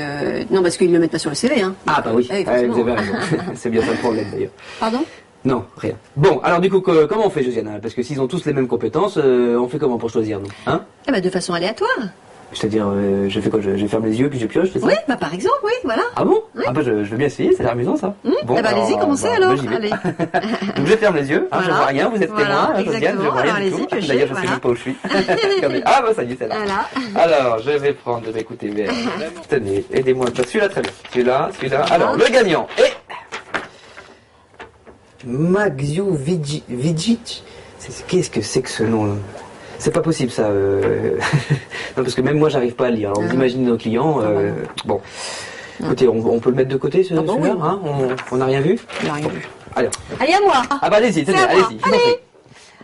non 0.53 0.61
parce 0.61 0.77
qu'ils 0.77 0.91
le 0.93 0.99
mettent 0.99 1.11
pas 1.11 1.19
sur 1.19 1.29
le 1.31 1.35
CV 1.35 1.61
hein. 1.61 1.73
Ah 1.87 2.01
bah 2.03 2.11
oui, 2.13 2.27
Ah, 2.29 2.33
Ouais, 2.35 2.41
effectivement. 2.41 2.73
vous 2.75 2.81
avez 2.81 2.91
raison. 2.93 3.13
c'est 3.55 3.69
bien 3.69 3.81
ça 3.81 3.91
le 3.91 3.97
problème 3.97 4.27
d'ailleurs. 4.31 4.51
Pardon? 4.79 5.03
Non, 5.45 5.63
rien. 5.77 5.93
Bon, 6.17 6.39
alors 6.43 6.59
du 6.59 6.69
coup, 6.69 6.81
que- 6.81 7.05
comment 7.05 7.25
on 7.25 7.29
fait, 7.29 7.43
Josiane? 7.43 7.79
Parce 7.81 7.93
que 7.93 8.03
s'ils 8.03 8.19
ont 8.21 8.27
tous 8.27 8.45
les 8.45 8.53
mêmes 8.53 8.67
compétences, 8.67 9.17
on 9.17 9.67
fait 9.69 9.79
comment 9.79 9.97
pour 9.97 10.09
choisir, 10.09 10.39
nous 10.39 10.49
Hein? 10.67 10.81
Eh 11.07 11.11
ben 11.11 11.21
de 11.21 11.29
façon 11.29 11.53
aléatoire. 11.53 11.89
C'est-à-dire, 12.53 12.87
euh, 12.87 13.27
je 13.29 13.39
fais 13.39 13.49
quoi 13.49 13.61
je, 13.61 13.77
je 13.77 13.85
ferme 13.85 14.05
les 14.05 14.19
yeux 14.19 14.29
puis 14.29 14.39
je 14.39 14.47
pioche, 14.47 14.69
c'est 14.73 14.79
ça 14.79 14.87
Oui 14.87 14.93
bah 15.07 15.17
par 15.17 15.33
exemple 15.33 15.57
oui 15.63 15.71
voilà. 15.83 16.01
Ah 16.15 16.23
bon 16.25 16.41
Ah 16.65 16.71
bah 16.71 16.81
je, 16.83 17.03
je 17.03 17.09
veux 17.11 17.17
bien 17.17 17.27
essayer, 17.27 17.55
l'air 17.59 17.71
amusant 17.71 17.95
ça. 17.95 18.15
Bon, 18.45 18.55
eh 18.57 18.61
ben 18.61 18.65
allez-y 18.65 18.97
commencez 18.97 19.27
bah, 19.27 19.35
alors. 19.35 19.55
bah, 19.55 19.71
allez. 19.75 19.89
Donc 20.75 20.85
je 20.87 20.95
ferme 20.97 21.15
les 21.17 21.29
yeux, 21.29 21.47
hein, 21.51 21.57
je 21.59 21.65
Voilà. 21.65 21.75
vois 21.77 21.85
rien, 21.85 22.09
vous 22.09 22.21
êtes 22.23 22.29
Voilà, 22.31 22.45
témoin, 22.47 22.73
hein, 22.75 22.83
Josiane, 22.85 23.17
je 23.21 23.27
vois 23.29 23.41
rien 23.41 23.55
Alors, 23.55 23.69
du 23.69 23.85
tout. 23.85 23.87
D'ailleurs 24.07 24.07
je 24.07 24.07
sais 24.17 24.25
voilà. 24.33 24.49
même 24.49 24.59
pas 24.59 24.69
où 24.69 24.75
je 24.75 24.81
suis. 24.81 24.95
Ah 25.85 26.01
bah 26.01 26.13
ça 26.15 26.23
y 26.23 26.31
est, 26.31 26.37
c'est 26.39 26.47
là. 26.47 26.55
Voilà. 26.57 27.23
Alors, 27.23 27.59
je 27.59 27.69
vais 27.71 27.93
prendre, 27.93 28.35
écoutez 28.35 28.69
bien. 28.69 28.85
Tenez, 29.49 29.85
aidez-moi. 29.93 30.25
Bah, 30.35 30.43
Celui-là, 30.45 30.69
très 30.69 30.81
bien. 30.81 30.91
Celui-là, 31.11 31.49
celui-là. 31.57 31.85
Alors, 31.91 32.15
le 32.15 32.25
gagnant 32.31 32.67
est... 32.77 32.93
Magzio 35.25 36.11
Vici- 36.13 36.63
Vigic. 36.69 37.43
C'est- 37.77 38.05
Qu'est-ce 38.07 38.29
que 38.29 38.41
c'est 38.41 38.61
que 38.61 38.69
ce 38.69 38.83
nom-là 38.83 39.13
C'est 39.79 39.91
pas 39.91 40.01
possible, 40.01 40.29
ça. 40.31 40.43
euh. 40.43 41.17
non, 41.97 42.03
parce 42.03 42.13
que 42.13 42.21
même 42.21 42.37
moi, 42.37 42.49
j'arrive 42.49 42.73
pas 42.75 42.87
à 42.87 42.89
lire. 42.91 43.09
Alors, 43.09 43.21
vous 43.23 43.29
Ah. 43.31 43.35
imaginez 43.35 43.65
nos 43.65 43.77
clients. 43.77 44.19
euh, 44.21 44.51
Bon. 44.85 45.01
Écoutez, 45.81 46.07
on, 46.09 46.17
on 46.17 46.39
peut 46.39 46.49
le 46.49 46.57
mettre 46.57 46.69
de 46.69 46.75
côté, 46.77 47.03
ce- 47.03 47.13
Ah 47.13 47.21
bah 47.21 47.33
celui-là 47.33 47.53
oui. 47.55 47.61
hein 47.63 47.79
On 47.85 48.35
on 48.35 48.37
n'a 48.37 48.45
rien 48.45 48.59
vu 48.59 48.77
Il 49.01 49.09
a 49.09 49.13
rien 49.13 49.27
vu. 49.29 49.47
Alors. 49.75 49.91
Allez 50.19 50.33
à 50.33 50.41
moi. 50.41 50.61
Ah 50.81 50.89
bah, 50.89 50.97
allez-y, 50.97 51.21
allez-y. 51.29 51.75
prie. 51.77 51.91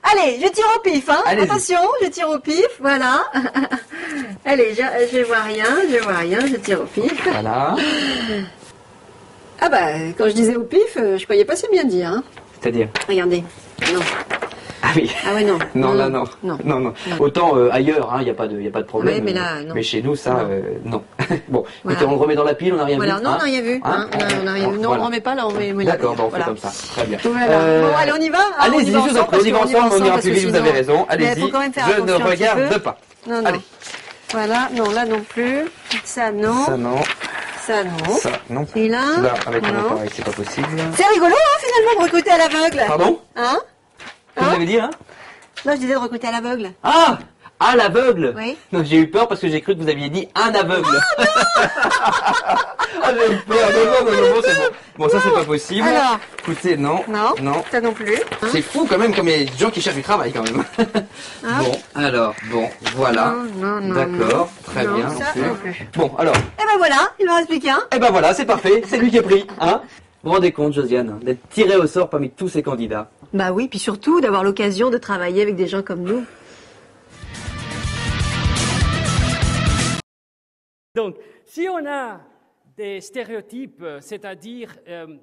Allez, 0.04 0.40
je 0.42 0.48
tire 0.50 0.66
au 0.76 0.80
pif, 0.82 1.10
hein. 1.10 1.22
Attention, 1.26 1.80
je 2.02 2.08
tire 2.10 2.30
au 2.30 2.40
pif, 2.40 2.68
voilà. 2.80 3.24
Allez, 4.46 4.74
je, 4.76 4.84
je 5.18 5.24
vois 5.24 5.42
rien, 5.42 5.66
je 5.92 5.98
vois 6.04 6.18
rien, 6.18 6.40
je 6.46 6.56
tire 6.58 6.80
au 6.82 6.86
pif. 6.86 7.28
Voilà. 7.30 7.76
Ah 9.60 9.68
bah, 9.70 9.88
quand 10.18 10.28
je 10.30 10.34
disais 10.34 10.56
au 10.56 10.64
pif, 10.64 10.96
euh, 10.98 11.18
je 11.18 11.24
croyais 11.24 11.44
pas 11.46 11.56
si 11.56 11.66
bien 11.72 11.84
dire, 11.86 12.10
hein. 12.10 12.24
C'est-à-dire 12.62 12.88
Regardez. 13.10 13.44
Non. 13.94 14.00
Ah 14.96 15.00
oui. 15.02 15.12
Ah 15.30 15.34
ouais, 15.34 15.44
non. 15.44 15.60
Non, 15.76 15.94
là, 15.94 16.10
non. 16.10 16.24
Non. 16.44 16.58
Non, 16.64 16.80
non. 16.80 16.94
Non. 17.08 17.16
Autant 17.20 17.58
euh, 17.58 17.70
ailleurs, 17.72 18.14
il 18.20 18.24
n'y 18.24 18.30
a, 18.30 18.34
pas 18.34 18.48
de- 18.48 18.62
y 18.62 18.68
a 18.68 18.72
pas 18.72 18.82
de 18.82 18.88
problème. 18.88 19.16
Ouais, 19.16 19.22
mais 19.22 19.34
là, 19.34 19.62
non. 19.66 19.74
Mais 19.76 19.84
chez 19.84 20.02
nous, 20.02 20.16
ça, 20.16 20.32
Non. 20.32 20.40
euh, 20.50 20.62
non. 20.86 21.04
bon, 21.50 21.64
Voilà. 21.84 21.98
écoutez, 22.00 22.06
on 22.06 22.12
le 22.16 22.22
remet 22.22 22.36
dans 22.36 22.44
la 22.44 22.54
pile, 22.54 22.74
on 22.74 22.78
n'a 22.78 22.86
rien 22.86 22.98
Voilà, 22.98 23.16
vu. 23.18 23.24
non, 23.24 23.30
hein 23.32 23.34
on 23.36 23.38
n'a 23.40 23.44
rien 23.44 23.62
vu. 23.62 23.82
Hein 23.84 23.92
hein, 23.96 24.10
on 24.14 24.20
a- 24.20 24.44
on 24.44 24.48
a 24.48 24.52
rien 24.54 24.70
vu. 24.70 24.78
Non, 24.78 24.88
Voilà. 24.90 25.04
on 25.04 25.06
remet 25.08 25.22
pas 25.22 25.36
là, 25.36 25.48
on 25.48 25.52
met. 25.52 25.74
met 25.74 25.86
D'accord, 25.86 26.16
bon, 26.16 26.24
on 26.24 26.28
Voilà. 26.30 26.46
fait 26.46 26.50
comme 26.52 26.58
ça. 26.58 26.72
Très 26.96 27.06
bien. 27.06 27.18
Euh, 27.26 27.82
Bon, 27.90 27.98
allez, 27.98 28.12
on 28.18 28.22
y 28.22 28.30
va 28.30 28.38
hein, 28.40 28.42
on 28.60 28.64
y 28.64 28.76
Allez-y, 28.76 28.86
je 28.88 28.92
vous 28.92 28.98
en 28.98 29.02
ensemble, 29.22 29.28
prie, 29.28 29.40
on 29.42 29.46
y 29.46 29.52
va 29.52 29.60
ensemble, 29.60 29.96
on 30.02 30.06
ira 30.06 30.18
plus 30.20 30.32
vite, 30.32 30.50
vous 30.50 30.56
avez 30.56 30.72
raison. 30.72 31.06
Allez-y. 31.10 31.40
Je 31.40 32.02
ne 32.02 32.14
regarde 32.14 32.78
pas. 32.80 32.98
Non, 33.28 33.42
non. 33.42 33.46
Allez. 33.48 33.60
Voilà, 34.32 34.70
non, 34.76 34.90
là 34.92 35.06
non 35.06 35.22
plus. 35.28 35.66
Ça 36.04 36.32
non, 36.32 36.66
Ça, 36.66 36.78
non. 36.78 36.96
ça 37.66 37.84
non. 37.84 38.14
Ça, 38.16 38.30
non. 38.50 38.66
Et 38.76 38.88
là 38.90 39.00
Là, 39.22 39.34
avec 39.48 39.62
mon 39.64 39.80
appareil, 39.80 40.10
c'est 40.14 40.26
pas 40.26 40.32
possible. 40.32 40.68
C'est 40.96 41.06
rigolo, 41.08 41.34
hein, 41.36 41.60
finalement, 41.60 42.00
de 42.00 42.04
recruter 42.06 42.32
à 42.32 42.38
l'aveugle. 42.40 42.84
Pardon? 42.88 43.20
Hein? 43.36 43.60
Vous 44.38 44.46
avez 44.54 44.66
dit, 44.66 44.80
hein 44.80 44.90
Non, 45.66 45.74
je 45.74 45.78
disais 45.78 45.94
de 45.94 46.00
recruter 46.00 46.28
à 46.28 46.32
l'aveugle. 46.32 46.72
Ah 46.84 47.18
À 47.60 47.76
l'aveugle 47.76 48.34
Oui. 48.38 48.58
Non, 48.72 48.84
j'ai 48.84 48.98
eu 48.98 49.08
peur 49.10 49.28
parce 49.28 49.40
que 49.42 49.48
j'ai 49.48 49.62
cru 49.62 49.76
que 49.76 49.82
vous 49.82 49.90
aviez 49.90 50.10
dit 50.10 50.28
un 50.36 50.54
aveugle. 50.54 51.00
Ah, 51.18 53.12
j'ai 53.18 53.34
eu 53.34 53.38
peur. 53.40 53.70
Non, 53.72 54.06
non, 54.06 54.12
non, 54.12 54.18
non, 54.22 54.34
bon, 54.36 54.42
c'est 54.44 54.56
bon. 54.56 54.76
Bon, 54.98 55.10
ça, 55.10 55.18
c'est 55.22 55.32
pas 55.34 55.44
possible. 55.44 55.88
Alors 55.88 56.20
Écoutez, 56.40 56.78
non. 56.78 57.02
Non. 57.08 57.34
Non. 57.42 57.64
Ça 57.72 57.82
non 57.82 57.94
plus. 57.94 58.16
Hein 58.16 58.48
C'est 58.52 58.62
fou 58.62 58.86
quand 58.90 58.98
même 58.98 59.14
comme 59.14 59.26
des 59.28 59.48
gens 59.58 59.70
qui 59.70 59.82
cherchent 59.82 59.96
du 59.96 60.04
travail 60.04 60.32
quand 60.34 60.44
même. 60.44 60.64
Ah. 60.78 60.84
Bon, 61.60 61.72
alors, 61.96 62.34
bon, 62.52 62.70
voilà. 62.96 63.36
Non, 63.58 63.80
non, 63.80 63.82
non, 63.82 63.96
D'accord, 63.96 64.50
très 64.66 64.86
Non, 64.86 64.96
bien. 64.96 65.10
ça 65.10 65.26
ok. 65.36 65.42
non 65.48 65.56
plus. 65.56 65.88
Bon, 65.96 66.12
alors, 66.18 66.34
Eh 66.36 66.64
ben 66.66 66.78
voilà, 66.78 67.10
il 67.20 67.26
m'en 67.26 67.36
reste 67.36 67.50
plus 67.50 67.60
qu'un. 67.60 67.80
eh 67.94 68.00
ben 68.00 68.10
voilà, 68.12 68.34
c'est 68.34 68.46
parfait, 68.46 68.82
c'est 68.88 68.98
lui 68.98 69.10
qui 69.12 69.18
est 69.18 69.22
pris, 69.22 69.46
hein 69.60 69.82
Vous 70.24 70.30
vous 70.30 70.36
rendez 70.36 70.52
compte, 70.52 70.74
Josiane, 70.74 71.20
d'être 71.22 71.48
tiré 71.50 71.76
au 71.76 71.88
sort 71.88 72.10
parmi 72.10 72.30
tous 72.32 72.50
ces 72.50 72.64
candidats 72.64 73.10
Bah 73.36 73.52
oui, 73.52 73.68
puis 73.68 73.80
surtout 73.80 74.22
d'avoir 74.22 74.46
l'occasion 74.46 74.90
de 74.90 74.98
travailler 74.98 75.42
avec 75.42 75.58
des 75.58 75.68
gens 75.68 75.84
comme 75.84 76.04
nous. 76.04 76.24
Donc, 80.96 81.18
si 81.44 81.68
on 81.70 81.86
a 81.86 82.22
des 82.78 83.02
stéréotypes, 83.02 83.82
euh, 83.82 84.00
c'est-à-dire 84.00 84.78
euh, 84.88 85.18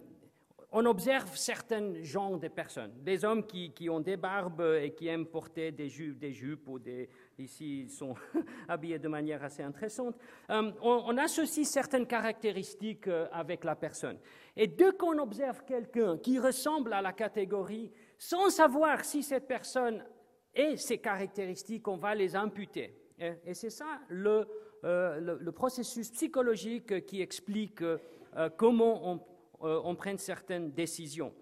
on 0.73 0.85
observe 0.85 1.35
certains 1.38 2.02
genres 2.02 2.38
de 2.38 2.49
personnes, 2.49 2.92
des 3.00 3.25
hommes 3.25 3.47
qui, 3.47 3.73
qui 3.73 3.88
ont 3.88 4.00
des 4.00 4.19
barbes 4.19 4.61
et 4.83 4.92
qui 4.92 5.09
aiment 5.09 5.25
porter 5.25 5.73
des 5.73 5.88
jupes, 5.88 6.19
des 6.19 6.33
jupes 6.33 6.69
ou 6.69 6.78
des, 6.78 7.09
ici 7.38 7.85
ils 7.85 7.90
sont 7.90 8.14
habillés 8.69 8.99
de 8.99 9.09
manière 9.09 9.42
assez 9.42 9.62
intéressante, 9.62 10.16
euh, 10.50 10.71
on, 10.83 11.16
associe 11.16 11.66
certaines 11.66 12.07
caractéristiques 12.07 13.09
avec 13.33 13.64
la 13.64 13.75
personne. 13.75 14.19
Et 14.54 14.66
dès 14.66 14.92
qu'on 14.92 15.19
observe 15.19 15.64
quelqu'un 15.64 16.19
qui 16.19 16.38
ressemble 16.38 16.92
à 16.92 17.00
la 17.00 17.12
catégorie, 17.12 17.90
sans 18.23 18.50
savoir 18.50 19.05
si 19.05 19.21
cette 19.21 19.49
personne 19.49 20.05
et 20.55 20.76
ces 20.76 20.99
caractéristiques, 20.99 21.88
on 21.88 21.97
va 21.97 22.14
les 22.14 22.37
imputer. 22.37 22.95
Et 23.19 23.52
c'est 23.52 23.69
ça 23.71 23.99
le, 24.09 24.47
euh, 24.85 25.38
le, 25.41 25.52
processus 25.52 26.09
psychologique 26.12 27.05
qui 27.05 27.21
explique 27.21 27.83
euh, 27.83 27.99
comment 28.57 29.11
on, 29.11 29.21
euh, 29.67 29.81
on 29.83 29.97
prend 29.97 30.17
certaines 30.19 30.71
décisions. 30.71 31.35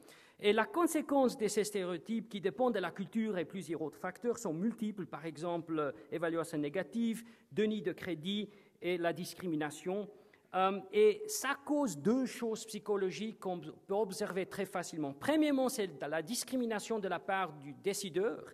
Et 0.42 0.54
la 0.54 0.64
conséquence 0.64 1.36
de 1.36 1.48
ces 1.48 1.64
stéréotypes 1.64 2.30
qui 2.30 2.40
dépendent 2.40 2.74
de 2.74 2.80
la 2.80 2.90
culture 2.90 3.36
et 3.36 3.44
plusieurs 3.44 3.82
autres 3.82 3.98
facteurs 3.98 4.38
sont 4.38 4.54
multiples, 4.54 5.04
par 5.04 5.26
exemple 5.26 5.78
euh, 5.78 5.92
évaluation 6.10 6.56
négative, 6.56 7.24
déni 7.52 7.82
de 7.82 7.92
crédit 7.92 8.48
et 8.80 8.96
la 8.96 9.12
discrimination. 9.12 10.08
Euh, 10.54 10.80
et 10.92 11.22
ça 11.28 11.56
cause 11.64 11.96
deux 11.96 12.26
choses 12.26 12.64
psychologiques 12.64 13.38
qu'on 13.38 13.60
peut 13.60 13.94
observer 13.94 14.46
très 14.46 14.66
facilement. 14.66 15.12
Premièrement, 15.12 15.68
c'est 15.68 15.88
la 16.00 16.22
discrimination 16.22 16.98
de 16.98 17.06
la 17.08 17.20
part 17.20 17.52
du 17.52 17.72
décideur. 17.72 18.44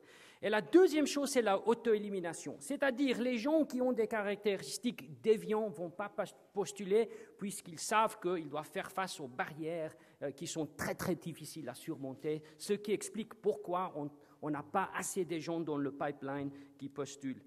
Et 0.42 0.50
la 0.50 0.60
deuxième 0.60 1.06
chose, 1.06 1.30
c'est 1.30 1.40
la 1.40 1.58
auto-élimination. 1.66 2.56
C'est-à-dire, 2.60 3.18
les 3.22 3.38
gens 3.38 3.64
qui 3.64 3.80
ont 3.80 3.92
des 3.92 4.06
caractéristiques 4.06 5.22
déviantes 5.22 5.70
ne 5.70 5.76
vont 5.76 5.90
pas 5.90 6.12
postuler 6.52 7.08
puisqu'ils 7.38 7.80
savent 7.80 8.18
qu'ils 8.20 8.48
doivent 8.48 8.70
faire 8.70 8.92
face 8.92 9.18
aux 9.18 9.28
barrières 9.28 9.96
euh, 10.22 10.30
qui 10.32 10.46
sont 10.46 10.66
très, 10.76 10.94
très 10.94 11.14
difficiles 11.14 11.68
à 11.70 11.74
surmonter, 11.74 12.42
ce 12.58 12.74
qui 12.74 12.92
explique 12.92 13.32
pourquoi 13.34 13.94
on 14.42 14.50
n'a 14.50 14.62
pas 14.62 14.90
assez 14.94 15.24
de 15.24 15.38
gens 15.38 15.60
dans 15.60 15.78
le 15.78 15.90
pipeline 15.90 16.50
qui 16.76 16.90
postulent. 16.90 17.42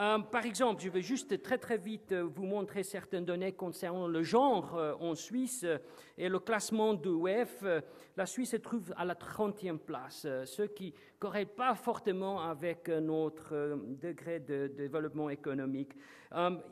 Euh, 0.00 0.18
par 0.18 0.44
exemple, 0.44 0.82
je 0.82 0.88
vais 0.88 1.02
juste 1.02 1.40
très 1.40 1.56
très 1.58 1.78
vite 1.78 2.10
euh, 2.10 2.22
vous 2.24 2.44
montrer 2.46 2.82
certaines 2.82 3.24
données 3.24 3.52
concernant 3.52 4.08
le 4.08 4.24
genre 4.24 4.74
euh, 4.76 4.94
en 4.98 5.14
Suisse 5.14 5.64
et 6.18 6.28
le 6.28 6.40
classement 6.40 6.94
de 6.94 7.10
UEF. 7.10 7.60
euh, 7.62 7.80
la 8.16 8.26
Suisse 8.26 8.50
se 8.50 8.56
trouve 8.56 8.92
à 8.96 9.04
la 9.04 9.14
30e 9.14 9.78
place, 9.78 10.26
ce 10.44 10.62
qui 10.62 10.86
ne 10.86 11.18
corrèle 11.20 11.46
pas 11.46 11.76
fortement 11.76 12.40
avec 12.40 12.88
notre 12.88 13.76
degré 14.00 14.40
de, 14.40 14.68
développement 14.68 15.30
économique. 15.30 15.92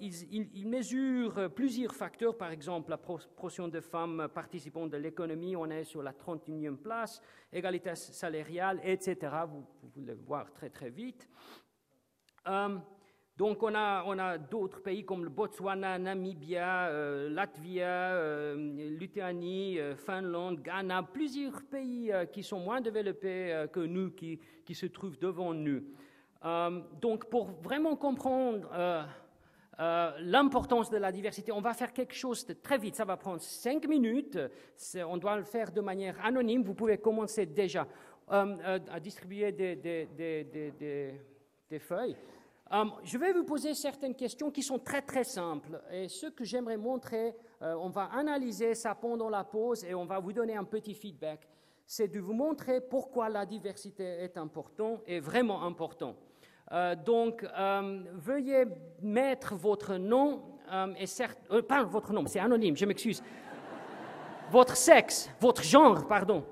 Ils, 0.00 0.48
ils- 0.54 0.68
mesurent 0.68 1.50
plusieurs 1.54 1.94
facteurs, 1.94 2.36
par 2.36 2.50
exemple 2.52 2.90
la 2.90 2.96
proportion 2.96 3.66
de 3.66 3.80
femmes 3.80 4.28
participant 4.32 4.86
de 4.86 4.96
l'économie, 4.96 5.56
on 5.56 5.66
est 5.66 5.82
sur 5.84 6.02
la 6.02 6.12
31e 6.12 6.76
place, 6.76 7.20
égalité 7.52 7.94
salariale, 7.96 8.80
etc. 8.84 9.16
Vous, 9.48 9.64
pouvez 9.80 10.06
le 10.06 10.14
voir 10.14 10.52
très 10.52 10.70
très 10.70 10.90
vite. 10.90 11.28
Donc 13.42 13.60
on 13.64 13.74
a, 13.74 14.38
d'autres 14.38 14.80
pays 14.80 15.04
comme 15.04 15.24
le 15.24 15.28
Botswana, 15.28 15.98
Namibia, 15.98 16.86
euh, 16.86 17.28
Latvia, 17.28 18.14
euh, 18.14 18.96
euh, 19.16 19.96
Finlande, 19.96 20.62
Ghana, 20.62 21.02
plusieurs 21.02 21.60
pays 21.64 22.12
qui 22.32 22.44
sont 22.44 22.60
moins 22.60 22.80
développés 22.80 23.66
que 23.72 23.80
nous, 23.80 24.12
qui, 24.12 24.38
se 24.72 24.86
trouvent 24.86 25.18
devant 25.18 25.52
nous. 25.52 25.82
donc 27.00 27.28
pour 27.28 27.50
vraiment 27.64 27.96
comprendre 27.96 28.68
l'importance 30.20 30.88
de 30.88 30.98
la 30.98 31.10
diversité, 31.10 31.50
on 31.50 31.60
va 31.60 31.74
faire 31.74 31.92
quelque 31.92 32.14
chose 32.14 32.46
de 32.46 32.52
très 32.52 32.78
vite. 32.78 32.94
Ça 32.94 33.04
va 33.04 33.16
prendre 33.16 33.40
cinq 33.40 33.88
minutes. 33.88 34.38
On 35.04 35.16
doit 35.16 35.36
le 35.36 35.42
faire 35.42 35.72
de 35.72 35.80
manière 35.80 36.24
anonyme. 36.24 36.62
Vous 36.62 36.74
pouvez 36.74 36.98
commencer 36.98 37.46
déjà 37.46 37.88
à 38.28 39.00
distribuer 39.00 39.50
des 39.50 41.18
feuilles. 41.80 42.16
Euh, 42.72 42.84
je 43.04 43.18
vais 43.18 43.32
vous 43.32 43.44
poser 43.44 43.74
certaines 43.74 44.14
questions 44.14 44.50
qui 44.50 44.62
sont 44.62 44.78
très 44.78 45.02
très 45.02 45.24
simples. 45.24 45.82
Et 45.90 46.08
ce 46.08 46.26
que 46.26 46.42
j'aimerais 46.42 46.78
montrer, 46.78 47.34
euh, 47.60 47.74
on 47.74 47.90
va 47.90 48.04
analyser 48.14 48.74
ça 48.74 48.94
pendant 48.94 49.28
la 49.28 49.44
pause 49.44 49.84
et 49.84 49.94
on 49.94 50.06
va 50.06 50.18
vous 50.18 50.32
donner 50.32 50.56
un 50.56 50.64
petit 50.64 50.94
feedback. 50.94 51.46
C'est 51.84 52.08
de 52.08 52.18
vous 52.18 52.32
montrer 52.32 52.80
pourquoi 52.80 53.28
la 53.28 53.44
diversité 53.44 54.04
est 54.04 54.38
importante 54.38 55.02
et 55.06 55.20
vraiment 55.20 55.64
important. 55.64 56.16
Euh, 56.70 56.94
donc, 56.94 57.44
veuillez 58.14 58.64
mettre 59.02 59.54
votre 59.54 59.96
nom 59.96 60.42
et 60.98 61.06
certes, 61.06 61.38
pas 61.68 61.82
votre 61.82 62.14
nom, 62.14 62.24
c'est 62.26 62.38
anonyme, 62.38 62.74
je 62.76 62.86
m'excuse. 62.86 63.22
votre 64.50 64.74
sexe, 64.74 65.28
votre 65.38 65.62
genre, 65.62 66.06
pardon, 66.06 66.44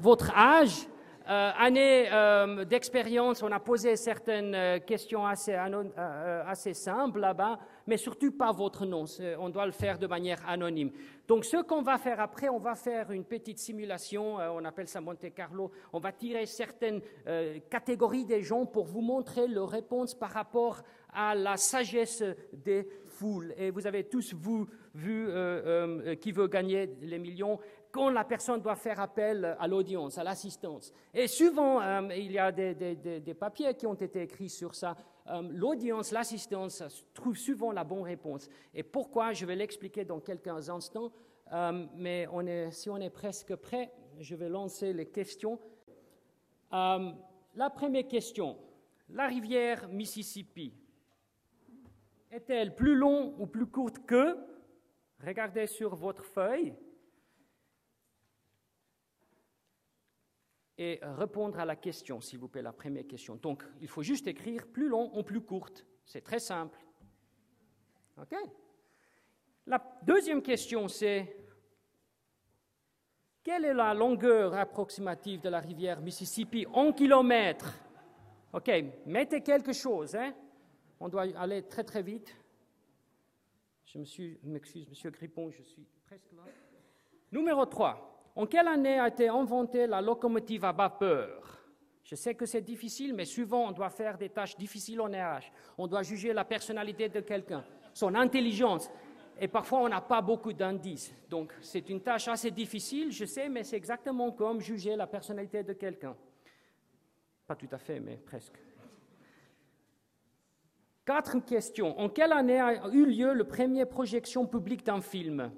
votre 0.00 0.36
âge 0.36 0.86
euh, 1.28 1.50
année 1.56 2.08
euh, 2.12 2.64
d'expérience, 2.64 3.42
on 3.42 3.52
a 3.52 3.60
posé 3.60 3.96
certaines 3.96 4.54
euh, 4.54 4.78
questions 4.80 5.24
assez, 5.24 5.54
assez 5.54 6.74
simples 6.74 7.20
là-bas, 7.20 7.58
mais 7.86 7.96
surtout 7.96 8.32
pas 8.32 8.50
votre 8.52 8.84
nom. 8.84 9.04
On 9.38 9.48
doit 9.48 9.66
le 9.66 9.72
faire 9.72 9.98
de 9.98 10.06
manière 10.06 10.40
anonyme. 10.48 10.90
Donc, 11.28 11.44
ce 11.44 11.58
qu'on 11.58 11.82
va 11.82 11.98
faire 11.98 12.20
après, 12.20 12.48
on 12.48 12.58
va 12.58 12.74
faire 12.74 13.12
une 13.12 13.24
petite 13.24 13.58
simulation, 13.58 14.36
on 14.36 14.64
appelle 14.64 14.88
ça 14.88 15.00
Monte 15.00 15.32
Carlo. 15.34 15.70
On 15.92 16.00
va 16.00 16.12
tirer 16.12 16.46
certaines 16.46 17.00
catégories 17.70 18.24
des 18.24 18.42
gens 18.42 18.66
pour 18.66 18.86
vous 18.86 19.00
montrer 19.00 19.46
leurs 19.46 19.70
réponses 19.70 20.14
par 20.14 20.30
rapport 20.30 20.82
à 21.12 21.34
la 21.34 21.56
sagesse 21.56 22.24
des 22.52 22.86
foules. 23.06 23.54
Et 23.56 23.70
vous 23.70 23.86
avez 23.86 24.04
tous 24.04 24.34
vu 24.34 25.26
qui 26.20 26.32
veut 26.32 26.48
gagner 26.48 26.90
les 27.00 27.18
millions 27.18 27.58
quand 27.92 28.08
la 28.08 28.24
personne 28.24 28.60
doit 28.60 28.74
faire 28.74 28.98
appel 28.98 29.56
à 29.60 29.68
l'audience, 29.68 30.16
à 30.16 30.24
l'assistance. 30.24 30.92
Et 31.12 31.28
souvent, 31.28 31.80
euh, 31.80 32.08
il 32.16 32.32
y 32.32 32.38
a 32.38 32.50
des, 32.50 33.36
papiers 33.38 33.74
qui 33.74 33.86
ont 33.86 33.94
été 33.94 34.22
écrits 34.22 34.48
sur 34.48 34.74
ça. 34.74 34.96
Euh, 35.28 35.42
l'audience, 35.52 36.10
l'assistance 36.10 36.82
trouve 37.12 37.36
souvent 37.36 37.70
la 37.70 37.84
bonne 37.84 38.02
réponse. 38.02 38.48
Et 38.74 38.82
pourquoi, 38.82 39.34
je 39.34 39.44
vais 39.44 39.54
l'expliquer 39.54 40.06
dans 40.06 40.20
quelques 40.20 40.70
instants. 40.70 41.12
Euh, 41.52 41.86
mais 41.94 42.26
si 42.70 42.88
on 42.88 42.96
est 42.96 43.10
presque 43.10 43.54
prêt, 43.56 43.92
je 44.18 44.34
vais 44.34 44.48
lancer 44.48 44.94
les 44.94 45.06
questions. 45.06 45.58
la 46.70 47.70
première 47.74 48.08
question, 48.08 48.56
la 49.10 49.26
rivière 49.26 49.86
Mississippi 49.90 50.72
est-elle 52.30 52.74
plus 52.74 52.94
longue 52.94 53.38
ou 53.38 53.46
plus 53.46 53.66
courte 53.66 53.98
que 54.06 54.38
Regardez 55.24 55.68
sur 55.68 55.94
votre 55.94 56.24
feuille. 56.24 56.74
Et 60.78 60.98
répondre 61.02 61.58
à 61.58 61.64
la 61.64 61.76
question, 61.76 62.20
s'il 62.20 62.38
vous 62.38 62.48
plaît, 62.48 62.62
la 62.62 62.72
première 62.72 63.06
question. 63.06 63.36
Donc, 63.36 63.62
il 63.80 63.88
faut 63.88 64.02
juste 64.02 64.26
écrire 64.26 64.66
plus 64.66 64.88
long 64.88 65.10
ou 65.16 65.22
plus 65.22 65.40
courte. 65.40 65.86
C'est 66.04 66.22
très 66.22 66.38
simple. 66.38 66.78
OK 68.20 68.34
La 69.66 69.82
deuxième 70.02 70.42
question, 70.42 70.88
c'est 70.88 71.36
quelle 73.42 73.64
est 73.64 73.74
la 73.74 73.92
longueur 73.92 74.54
approximative 74.54 75.40
de 75.40 75.48
la 75.48 75.60
rivière 75.60 76.00
Mississippi 76.00 76.66
en 76.72 76.92
kilomètres? 76.92 77.74
OK, 78.52 78.70
mettez 79.06 79.40
quelque 79.42 79.72
chose. 79.72 80.14
Hein? 80.14 80.34
On 81.00 81.08
doit 81.08 81.26
aller 81.36 81.62
très 81.62 81.84
très 81.84 82.02
vite. 82.02 82.36
Je 83.84 83.98
m'excuse, 84.44 84.88
Monsieur 84.88 85.10
Grippon, 85.10 85.50
je 85.50 85.62
suis 85.62 85.86
presque 86.06 86.32
là. 86.32 86.42
Numéro 87.30 87.66
3. 87.66 88.11
En 88.34 88.46
quelle 88.46 88.68
année 88.68 88.98
a 88.98 89.08
été 89.08 89.28
inventée 89.28 89.86
la 89.86 90.00
locomotive 90.00 90.64
à 90.64 90.72
vapeur? 90.72 91.58
Je 92.02 92.14
sais 92.14 92.34
que 92.34 92.46
c'est 92.46 92.62
difficile, 92.62 93.14
mais 93.14 93.24
souvent 93.24 93.68
on 93.68 93.72
doit 93.72 93.90
faire 93.90 94.18
des 94.18 94.28
tâches 94.28 94.56
difficiles 94.56 95.00
en 95.00 95.08
RH. 95.08 95.50
On 95.78 95.86
doit 95.86 96.02
juger 96.02 96.32
la 96.32 96.44
personnalité 96.44 97.08
de 97.08 97.20
quelqu'un, 97.20 97.64
son 97.92 98.14
intelligence. 98.14 98.90
Et 99.40 99.48
parfois, 99.48 99.80
on 99.80 99.88
n'a 99.88 100.00
pas 100.00 100.20
beaucoup 100.20 100.52
d'indices. 100.52 101.12
Donc, 101.28 101.52
c'est 101.62 101.88
une 101.88 102.02
tâche 102.02 102.28
assez 102.28 102.50
difficile, 102.50 103.10
je 103.10 103.24
sais, 103.24 103.48
mais 103.48 103.64
c'est 103.64 103.76
exactement 103.76 104.30
comme 104.30 104.60
juger 104.60 104.94
la 104.94 105.06
personnalité 105.06 105.62
de 105.62 105.72
quelqu'un. 105.72 106.14
Pas 107.46 107.56
tout 107.56 107.68
à 107.72 107.78
fait, 107.78 107.98
mais 107.98 108.18
presque. 108.18 108.54
Quatre 111.04 111.38
questions. 111.40 111.98
En 111.98 112.08
quelle 112.08 112.32
année 112.32 112.60
a 112.60 112.88
eu 112.92 113.06
lieu 113.06 113.32
la 113.32 113.44
première 113.44 113.88
projection 113.88 114.46
publique 114.46 114.84
d'un 114.84 115.00
film? 115.00 115.50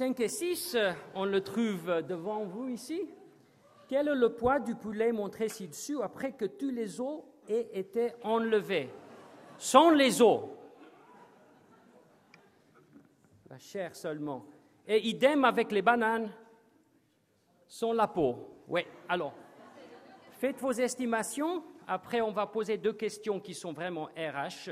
5 0.00 0.18
et 0.20 0.28
6, 0.28 0.78
on 1.14 1.26
le 1.26 1.42
trouve 1.42 2.00
devant 2.08 2.46
vous 2.46 2.68
ici. 2.68 3.06
Quel 3.86 4.08
est 4.08 4.14
le 4.14 4.32
poids 4.32 4.58
du 4.58 4.74
poulet 4.74 5.12
montré 5.12 5.50
ci-dessous 5.50 6.00
après 6.02 6.32
que 6.32 6.46
tous 6.46 6.70
les 6.70 7.02
os 7.02 7.20
aient 7.46 7.68
été 7.74 8.12
enlevés? 8.22 8.88
Sans 9.58 9.90
les 9.90 10.22
os? 10.22 10.44
La 13.50 13.58
chair 13.58 13.94
seulement. 13.94 14.46
Et 14.88 15.06
idem 15.06 15.44
avec 15.44 15.70
les 15.70 15.82
bananes, 15.82 16.32
sans 17.68 17.92
la 17.92 18.08
peau. 18.08 18.36
Oui, 18.68 18.80
alors, 19.06 19.34
faites 20.38 20.58
vos 20.60 20.72
estimations. 20.72 21.62
Après, 21.86 22.22
on 22.22 22.32
va 22.32 22.46
poser 22.46 22.78
deux 22.78 22.94
questions 22.94 23.38
qui 23.38 23.52
sont 23.52 23.74
vraiment 23.74 24.08
RH. 24.16 24.70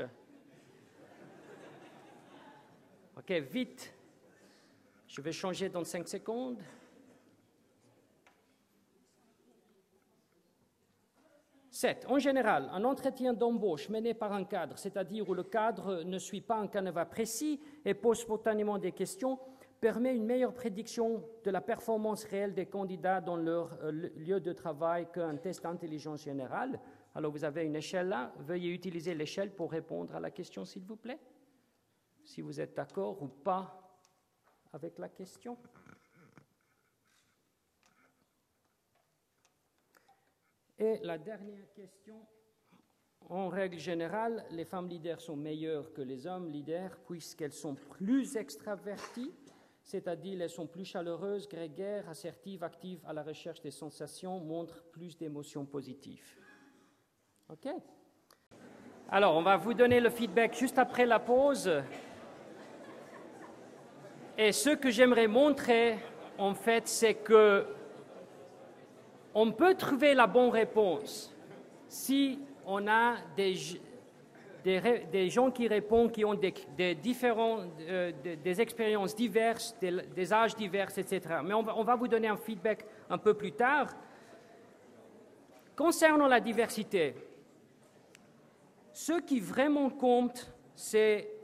OK, 3.15 3.31
vite. 3.51 3.93
Je 5.09 5.21
vais 5.21 5.31
changer 5.31 5.69
dans 5.69 5.83
5 5.83 6.07
secondes. 6.07 6.61
Sept. 11.71 12.05
En 12.07 12.19
général, 12.19 12.69
un 12.71 12.83
entretien 12.83 13.33
d'embauche 13.33 13.89
mené 13.89 14.13
par 14.13 14.33
un 14.33 14.43
cadre, 14.43 14.77
c'est-à-dire 14.77 15.27
où 15.27 15.33
le 15.33 15.43
cadre 15.43 16.03
ne 16.03 16.19
suit 16.19 16.41
pas 16.41 16.57
un 16.57 16.67
canevas 16.67 17.05
précis 17.05 17.59
et 17.85 17.95
pose 17.95 18.19
spontanément 18.19 18.77
des 18.77 18.91
questions, 18.91 19.39
permet 19.81 20.15
une 20.15 20.25
meilleure 20.25 20.53
prédiction 20.53 21.23
de 21.43 21.49
la 21.49 21.61
performance 21.61 22.23
réelle 22.25 22.53
des 22.53 22.67
candidats 22.67 23.21
dans 23.21 23.37
leur 23.37 23.79
euh, 23.81 23.91
lieu 23.91 24.39
de 24.39 24.53
travail 24.53 25.07
qu'un 25.11 25.37
test 25.37 25.63
d'intelligence 25.63 26.23
générale. 26.23 26.79
Alors 27.15 27.31
vous 27.31 27.45
avez 27.45 27.63
une 27.63 27.77
échelle 27.77 28.09
là, 28.09 28.31
veuillez 28.39 28.71
utiliser 28.71 29.15
l'échelle 29.15 29.55
pour 29.55 29.71
répondre 29.71 30.13
à 30.15 30.19
la 30.19 30.29
question 30.29 30.65
s'il 30.65 30.83
vous 30.83 30.97
plaît, 30.97 31.19
si 32.23 32.41
vous 32.41 32.59
êtes 32.59 32.75
d'accord 32.75 33.23
ou 33.23 33.27
pas 33.27 33.88
avec 34.73 34.97
la 34.97 35.09
question. 35.09 35.57
Et 40.77 40.97
la 41.03 41.17
dernière 41.17 41.71
question, 41.73 42.25
en 43.27 43.49
règle 43.49 43.77
générale, 43.77 44.45
les 44.51 44.63
femmes 44.63 44.87
leaders 44.87 45.19
sont 45.19 45.35
meilleures 45.35 45.91
que 45.93 46.01
les 46.01 46.25
hommes 46.25 46.49
leaders 46.49 46.97
puisqu'elles 47.05 47.53
sont 47.53 47.75
plus 47.75 48.37
extraverties, 48.37 49.33
c'est-à-dire 49.83 50.41
elles 50.41 50.49
sont 50.49 50.67
plus 50.67 50.85
chaleureuses, 50.85 51.47
grégaires, 51.49 52.07
assertives, 52.07 52.63
actives 52.63 53.01
à 53.05 53.11
la 53.11 53.23
recherche 53.23 53.61
des 53.61 53.71
sensations, 53.71 54.39
montrent 54.39 54.83
plus 54.85 55.17
d'émotions 55.17 55.65
positives. 55.65 56.37
OK? 57.49 57.67
Alors, 59.09 59.35
on 59.35 59.41
va 59.41 59.57
vous 59.57 59.73
donner 59.73 59.99
le 59.99 60.09
feedback 60.09 60.55
juste 60.55 60.77
après 60.77 61.05
la 61.05 61.19
pause. 61.19 61.69
Et 64.41 64.53
ce 64.53 64.69
que 64.69 64.89
j'aimerais 64.89 65.27
montrer, 65.27 65.97
en 66.37 66.53
fait, 66.53 66.87
c'est 66.87 67.15
que 67.15 67.65
on 69.33 69.51
peut 69.51 69.75
trouver 69.75 70.13
la 70.13 70.27
bonne 70.27 70.49
réponse 70.49 71.35
si 71.89 72.39
on 72.65 72.87
a 72.87 73.17
des, 73.35 73.53
gens 75.29 75.51
qui 75.51 75.67
répondent, 75.67 76.13
qui 76.13 76.23
ont 76.23 76.35
des, 76.35 76.95
différents, 76.95 77.65
euh, 77.81 78.13
des, 78.41 78.61
expériences 78.61 79.13
diverses, 79.13 79.75
des, 79.81 80.31
âges 80.31 80.55
divers, 80.55 80.97
etc. 80.97 81.19
Mais 81.43 81.53
on 81.53 81.83
va 81.83 81.95
vous 81.97 82.07
donner 82.07 82.29
un 82.29 82.37
feedback 82.37 82.85
un 83.09 83.17
peu 83.17 83.33
plus 83.33 83.51
tard. 83.51 83.89
Concernant 85.75 86.27
la 86.27 86.39
diversité, 86.39 87.13
ce 88.93 89.19
qui 89.19 89.41
vraiment 89.41 89.89
compte, 89.89 90.49
c'est 90.75 91.38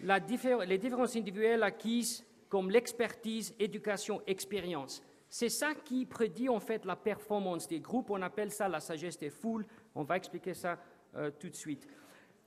les 0.00 0.78
différences 0.78 1.16
individuelles 1.16 1.62
acquises 1.62 2.24
comme 2.48 2.70
l'expertise, 2.70 3.54
éducation, 3.58 4.22
expérience. 4.26 5.02
C'est 5.28 5.50
ça 5.50 5.74
qui 5.74 6.06
prédit 6.06 6.48
en 6.48 6.60
fait 6.60 6.84
la 6.84 6.96
performance 6.96 7.68
des 7.68 7.80
groupes. 7.80 8.10
On 8.10 8.22
appelle 8.22 8.50
ça 8.50 8.68
la 8.68 8.80
sagesse 8.80 9.18
des 9.18 9.30
foules. 9.30 9.66
On 9.94 10.02
va 10.02 10.16
expliquer 10.16 10.54
ça 10.54 10.78
euh, 11.16 11.30
tout 11.38 11.50
de 11.50 11.54
suite. 11.54 11.86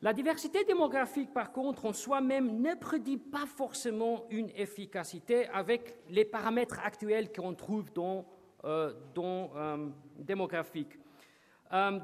La 0.01 0.13
diversité 0.13 0.63
démographique, 0.63 1.31
par 1.31 1.51
contre, 1.51 1.85
en 1.85 1.93
soi-même, 1.93 2.59
ne 2.59 2.73
prédit 2.73 3.17
pas 3.17 3.45
forcément 3.45 4.25
une 4.31 4.49
efficacité 4.55 5.47
avec 5.49 5.99
les 6.09 6.25
paramètres 6.25 6.79
actuels 6.83 7.31
qu'on 7.31 7.53
trouve 7.53 7.93
dans, 7.93 8.25
euh, 8.63 8.93
dans 9.13 9.51
euh, 9.55 9.89
démographique. 10.17 10.97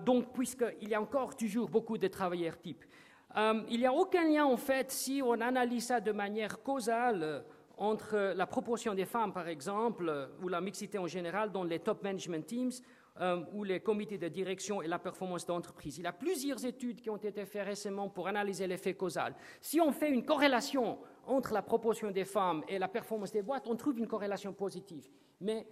donc, 0.05 0.31
puisqu'il 0.31 0.89
y 0.89 0.93
a 0.93 1.01
encore 1.01 1.35
toujours 1.35 1.69
beaucoup 1.69 1.97
de 1.97 2.07
travailleurs 2.07 2.59
types, 2.61 2.85
il 3.35 3.79
n'y 3.79 3.85
a 3.85 3.93
aucun 3.93 4.27
lien, 4.27 4.45
en 4.45 4.57
fait, 4.57 4.91
si 4.91 5.21
on 5.23 5.39
analyse 5.41 5.87
ça 5.87 5.99
de 5.99 6.11
manière 6.11 6.61
causale 6.63 7.43
entre 7.77 8.33
la 8.35 8.47
proportion 8.47 8.93
des 8.93 9.05
femmes, 9.05 9.31
par 9.31 9.47
exemple, 9.47 10.29
ou 10.41 10.47
la 10.47 10.61
mixité 10.61 10.97
en 10.97 11.07
général 11.07 11.51
dans 11.51 11.63
les 11.63 11.79
top 11.79 12.03
management 12.03 12.45
teams 12.45 12.71
euh, 13.19 13.43
ou 13.53 13.63
les 13.63 13.79
comités 13.79 14.17
de 14.17 14.27
direction 14.27 14.81
et 14.81 14.87
la 14.87 14.99
performance 14.99 15.45
d'entreprise. 15.45 15.97
Il 15.97 16.03
y 16.03 16.07
a 16.07 16.13
plusieurs 16.13 16.63
études 16.65 17.01
qui 17.01 17.09
ont 17.09 17.17
été 17.17 17.45
faites 17.45 17.65
récemment 17.65 18.09
pour 18.09 18.27
analyser 18.27 18.67
l'effet 18.67 18.93
causal. 18.93 19.35
Si 19.59 19.81
on 19.81 19.91
fait 19.91 20.11
une 20.11 20.23
corrélation 20.23 20.99
entre 21.25 21.53
la 21.53 21.63
proportion 21.63 22.11
des 22.11 22.25
femmes 22.25 22.63
et 22.67 22.77
la 22.77 22.87
performance 22.87 23.31
des 23.31 23.41
boîtes, 23.41 23.67
on 23.67 23.75
trouve 23.75 23.97
une 23.97 24.07
corrélation 24.07 24.53
positive. 24.53 25.09
Mais 25.41 25.67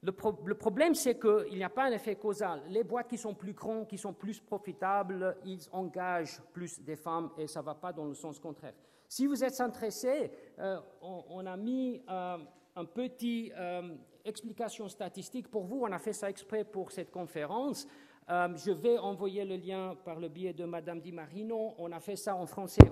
le, 0.00 0.12
problème, 0.54 0.94
c'est 0.94 1.18
qu'il 1.18 1.56
n'y 1.56 1.64
a 1.64 1.68
pas 1.68 1.86
un 1.86 1.92
effet 1.92 2.14
causal. 2.14 2.62
Les 2.68 2.84
boîtes 2.84 3.08
qui 3.08 3.18
sont 3.18 3.34
plus 3.34 3.52
grandes, 3.52 3.88
qui 3.88 3.98
sont 3.98 4.12
plus 4.12 4.38
profitables, 4.38 5.36
ils 5.44 5.60
engagent 5.72 6.40
plus 6.52 6.80
des 6.80 6.94
femmes 6.94 7.30
et 7.36 7.48
ça 7.48 7.60
ne 7.60 7.64
va 7.64 7.74
pas 7.74 7.92
dans 7.92 8.04
le 8.04 8.14
sens 8.14 8.38
contraire. 8.38 8.74
Si 9.08 9.26
vous 9.26 9.42
êtes 9.42 9.60
intéressé, 9.60 10.30
euh, 10.60 10.78
on, 11.02 11.44
a 11.46 11.56
mis 11.56 12.00
euh, 12.08 12.36
un 12.76 12.86
euh, 12.96 13.96
explication 14.24 14.88
statistique 14.88 15.48
pour 15.48 15.64
vous. 15.64 15.80
On 15.82 15.90
a 15.90 15.98
fait 15.98 16.12
ça 16.12 16.30
exprès 16.30 16.62
pour 16.62 16.92
cette 16.92 17.10
conférence. 17.10 17.88
je 18.28 18.70
vais 18.70 18.98
envoyer 18.98 19.44
le 19.44 19.56
lien 19.56 19.96
par 20.04 20.20
le 20.20 20.28
biais 20.28 20.52
de 20.52 20.64
Madame 20.64 21.00
Di 21.00 21.10
Marino. 21.10 21.74
On 21.78 21.90
a 21.90 21.98
fait 21.98 22.16
ça 22.16 22.36
en 22.36 22.46
français 22.46 22.82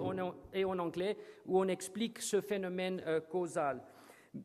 et 0.53 0.64
en 0.64 0.79
anglais, 0.81 1.16
où 1.47 1.61
on 1.61 1.69
explique 1.69 2.21
ce 2.21 2.40
phénomène 2.40 3.01
causal. 3.31 3.81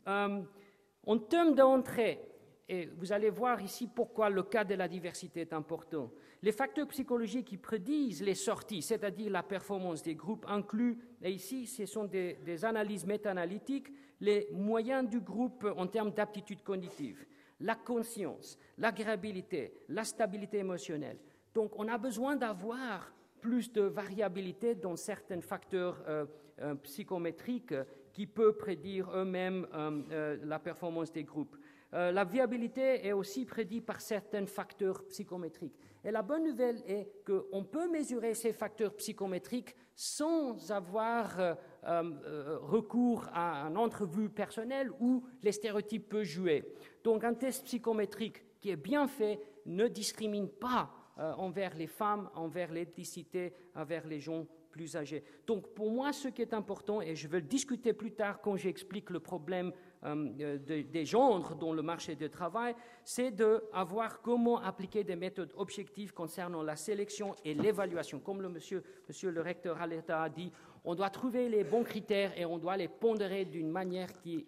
en 0.06 1.18
termes 1.28 1.56
d'entrée, 1.56 2.31
et 2.72 2.86
vous 2.86 3.12
allez 3.12 3.30
voir 3.30 3.62
ici 3.62 3.90
pourquoi 3.94 4.30
le 4.30 4.44
cas 4.44 4.64
de 4.64 4.76
la 4.76 4.88
diversité 4.88 5.42
est 5.42 5.52
important. 5.52 6.10
Les 6.42 6.54
facteurs 6.54 6.88
psychologiques 6.88 7.48
qui 7.50 7.58
prédisent 7.58 8.24
les 8.24 8.34
sorties, 8.34 8.82
c'est-à-dire 8.82 9.30
la 9.30 9.44
performance 9.44 10.02
des 10.02 10.16
groupes, 10.16 10.46
incluent, 10.48 10.98
et 11.22 11.32
ici 11.32 11.68
ce 11.68 11.86
sont 11.86 12.06
des, 12.06 12.64
analyses 12.64 13.06
méta-analytiques, 13.06 13.92
les 14.22 14.48
moyens 14.54 15.10
du 15.10 15.20
groupe 15.20 15.68
en 15.76 15.86
termes 15.86 16.12
d'aptitude 16.12 16.64
cognitive, 16.64 17.26
la 17.60 17.76
conscience, 17.76 18.58
l'agréabilité, 18.78 19.74
la 19.90 20.06
stabilité 20.06 20.60
émotionnelle. 20.60 21.18
Donc 21.54 21.78
on 21.78 21.90
a 21.90 21.98
besoin 21.98 22.38
d'avoir 22.38 23.14
plus 23.42 23.70
de 23.74 23.82
variabilité 23.82 24.76
dans 24.76 24.96
certains 24.96 25.42
facteurs 25.42 26.02
euh, 26.08 26.26
euh, 26.62 26.76
psychométriques 26.76 27.74
qui 28.14 28.28
peuvent 28.28 28.58
prédire 28.58 29.10
eux-mêmes 29.14 29.68
euh, 29.74 30.38
la 30.44 30.60
performance 30.60 31.12
des 31.12 31.24
groupes. 31.24 31.58
Euh, 31.94 32.12
la 32.12 32.24
viabilité 32.24 33.06
est 33.06 33.12
aussi 33.12 33.46
prédite 33.46 33.86
par 33.86 34.00
certains 34.00 34.46
facteurs 34.46 35.06
psychométriques. 35.08 35.78
Et 36.04 36.12
la 36.12 36.22
bonne 36.22 36.46
nouvelle 36.46 36.82
est 36.88 37.12
qu'on 37.26 37.64
peut 37.66 37.90
mesurer 37.90 38.34
ces 38.34 38.54
facteurs 38.54 38.96
psychométriques 38.96 39.76
sans 39.94 40.72
avoir 40.72 41.38
euh, 41.40 41.54
euh, 41.84 42.58
recours 42.62 43.28
à 43.34 43.66
un 43.66 43.76
entrevue 43.76 44.30
personnelle 44.30 44.90
où 45.00 45.24
les 45.44 45.52
stéréotypes 45.52 46.10
peuvent 46.10 46.24
jouer. 46.24 46.64
Donc 47.04 47.24
un 47.26 47.34
test 47.34 47.66
psychométrique 47.66 48.44
qui 48.62 48.70
est 48.70 48.78
bien 48.78 49.08
fait 49.08 49.40
ne 49.66 49.88
discrimine 49.88 50.50
pas 50.50 50.92
envers 51.18 51.76
les 51.76 51.88
femmes, 51.88 52.30
envers 52.34 52.72
l'ethnicité, 52.72 53.54
envers 53.76 54.08
les 54.08 54.20
gens 54.20 54.48
plus 54.72 54.96
âgés. 54.96 55.24
Donc 55.46 55.74
pour 55.76 55.92
moi, 55.92 56.14
ce 56.14 56.30
qui 56.30 56.42
est 56.42 56.54
important, 56.54 57.02
et 57.02 57.16
je 57.16 57.28
vais 57.28 57.42
le 57.42 57.46
discuter 57.46 57.94
plus 57.94 58.14
tard 58.14 58.42
quand 58.42 58.56
j'explique 58.56 59.10
le 59.10 59.20
problème 59.20 59.72
euh, 60.04 60.58
des 60.58 61.06
genres 61.06 61.56
dans 61.56 61.74
le 61.74 61.82
marché 61.82 62.16
du 62.16 62.30
travail, 62.30 62.76
c'est 63.04 63.32
d'avoir 63.32 64.22
comment 64.22 64.60
appliquer 64.60 65.04
des 65.04 65.16
méthodes 65.16 65.54
objectives 65.56 66.14
concernant 66.14 66.64
la 66.64 66.76
sélection 66.76 67.36
et 67.46 67.54
l'évaluation. 67.54 68.20
Comme 68.20 68.42
le 68.42 68.50
monsieur, 68.50 68.84
monsieur 69.08 69.32
le 69.32 69.42
recteur 69.42 69.82
Aleta 69.82 70.24
a 70.24 70.30
dit, 70.30 70.52
on 70.84 70.96
doit 70.96 71.10
trouver 71.10 71.50
les 71.50 71.64
bons 71.64 71.84
critères 71.84 72.38
et 72.38 72.46
on 72.46 72.58
doit 72.58 72.78
les 72.78 72.88
pondérer 72.88 73.46
d'une 73.46 73.70
manière 73.70 74.12
qui 74.22 74.38
est 74.38 74.46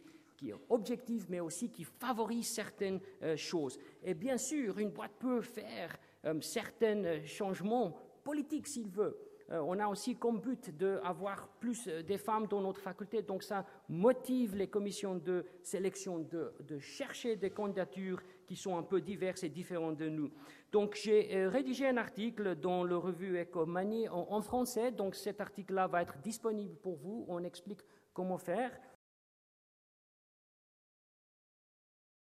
objective, 0.70 1.28
mais 1.30 1.40
aussi 1.40 1.70
qui 1.70 1.84
favorise 1.84 2.48
certaines 2.48 3.00
euh, 3.22 3.38
choses. 3.38 3.78
Et 4.04 4.14
bien 4.14 4.38
sûr, 4.38 4.78
une 4.80 4.90
boîte 4.90 5.14
peut 5.20 5.42
faire 5.42 5.96
euh, 6.26 6.40
certains 6.42 7.26
changements 7.26 7.96
politiques 8.24 8.68
s'il 8.68 8.90
veut, 8.90 9.16
euh, 9.16 9.33
on 9.62 9.80
a 9.80 9.88
aussi 9.88 10.16
comme 10.16 10.40
but 10.40 10.76
d'avoir 10.78 11.48
plus 11.60 11.88
euh, 11.88 12.02
des 12.04 12.18
femmes 12.18 12.48
dans 12.48 12.62
notre 12.62 12.82
faculté, 12.82 13.22
donc 13.22 13.44
ça 13.44 13.66
motive 13.90 14.56
les 14.56 14.68
commissions 14.68 15.16
de 15.16 15.46
sélection 15.62 16.20
de, 16.20 16.80
chercher 16.80 17.36
des 17.36 17.50
candidatures 17.50 18.22
qui 18.46 18.56
sont 18.56 18.78
un 18.78 18.84
peu 18.84 19.02
diverses 19.02 19.44
et 19.44 19.50
différentes 19.50 19.98
de 19.98 20.10
nous. 20.10 20.32
Donc 20.72 20.96
j'ai 20.96 21.36
euh, 21.36 21.50
rédigé 21.50 21.88
un 21.88 21.98
article 21.98 22.56
dans 22.56 22.84
le 22.84 22.98
revue 22.98 23.40
Ecomanie 23.40 24.08
en, 24.10 24.28
en 24.30 24.42
français, 24.42 24.92
donc 24.92 25.16
cet 25.16 25.40
article-là 25.42 25.88
va 25.88 26.02
être 26.02 26.18
disponible 26.20 26.76
pour 26.78 26.96
vous, 26.96 27.26
on 27.28 27.44
explique 27.44 27.82
comment 28.14 28.38
faire. 28.38 28.72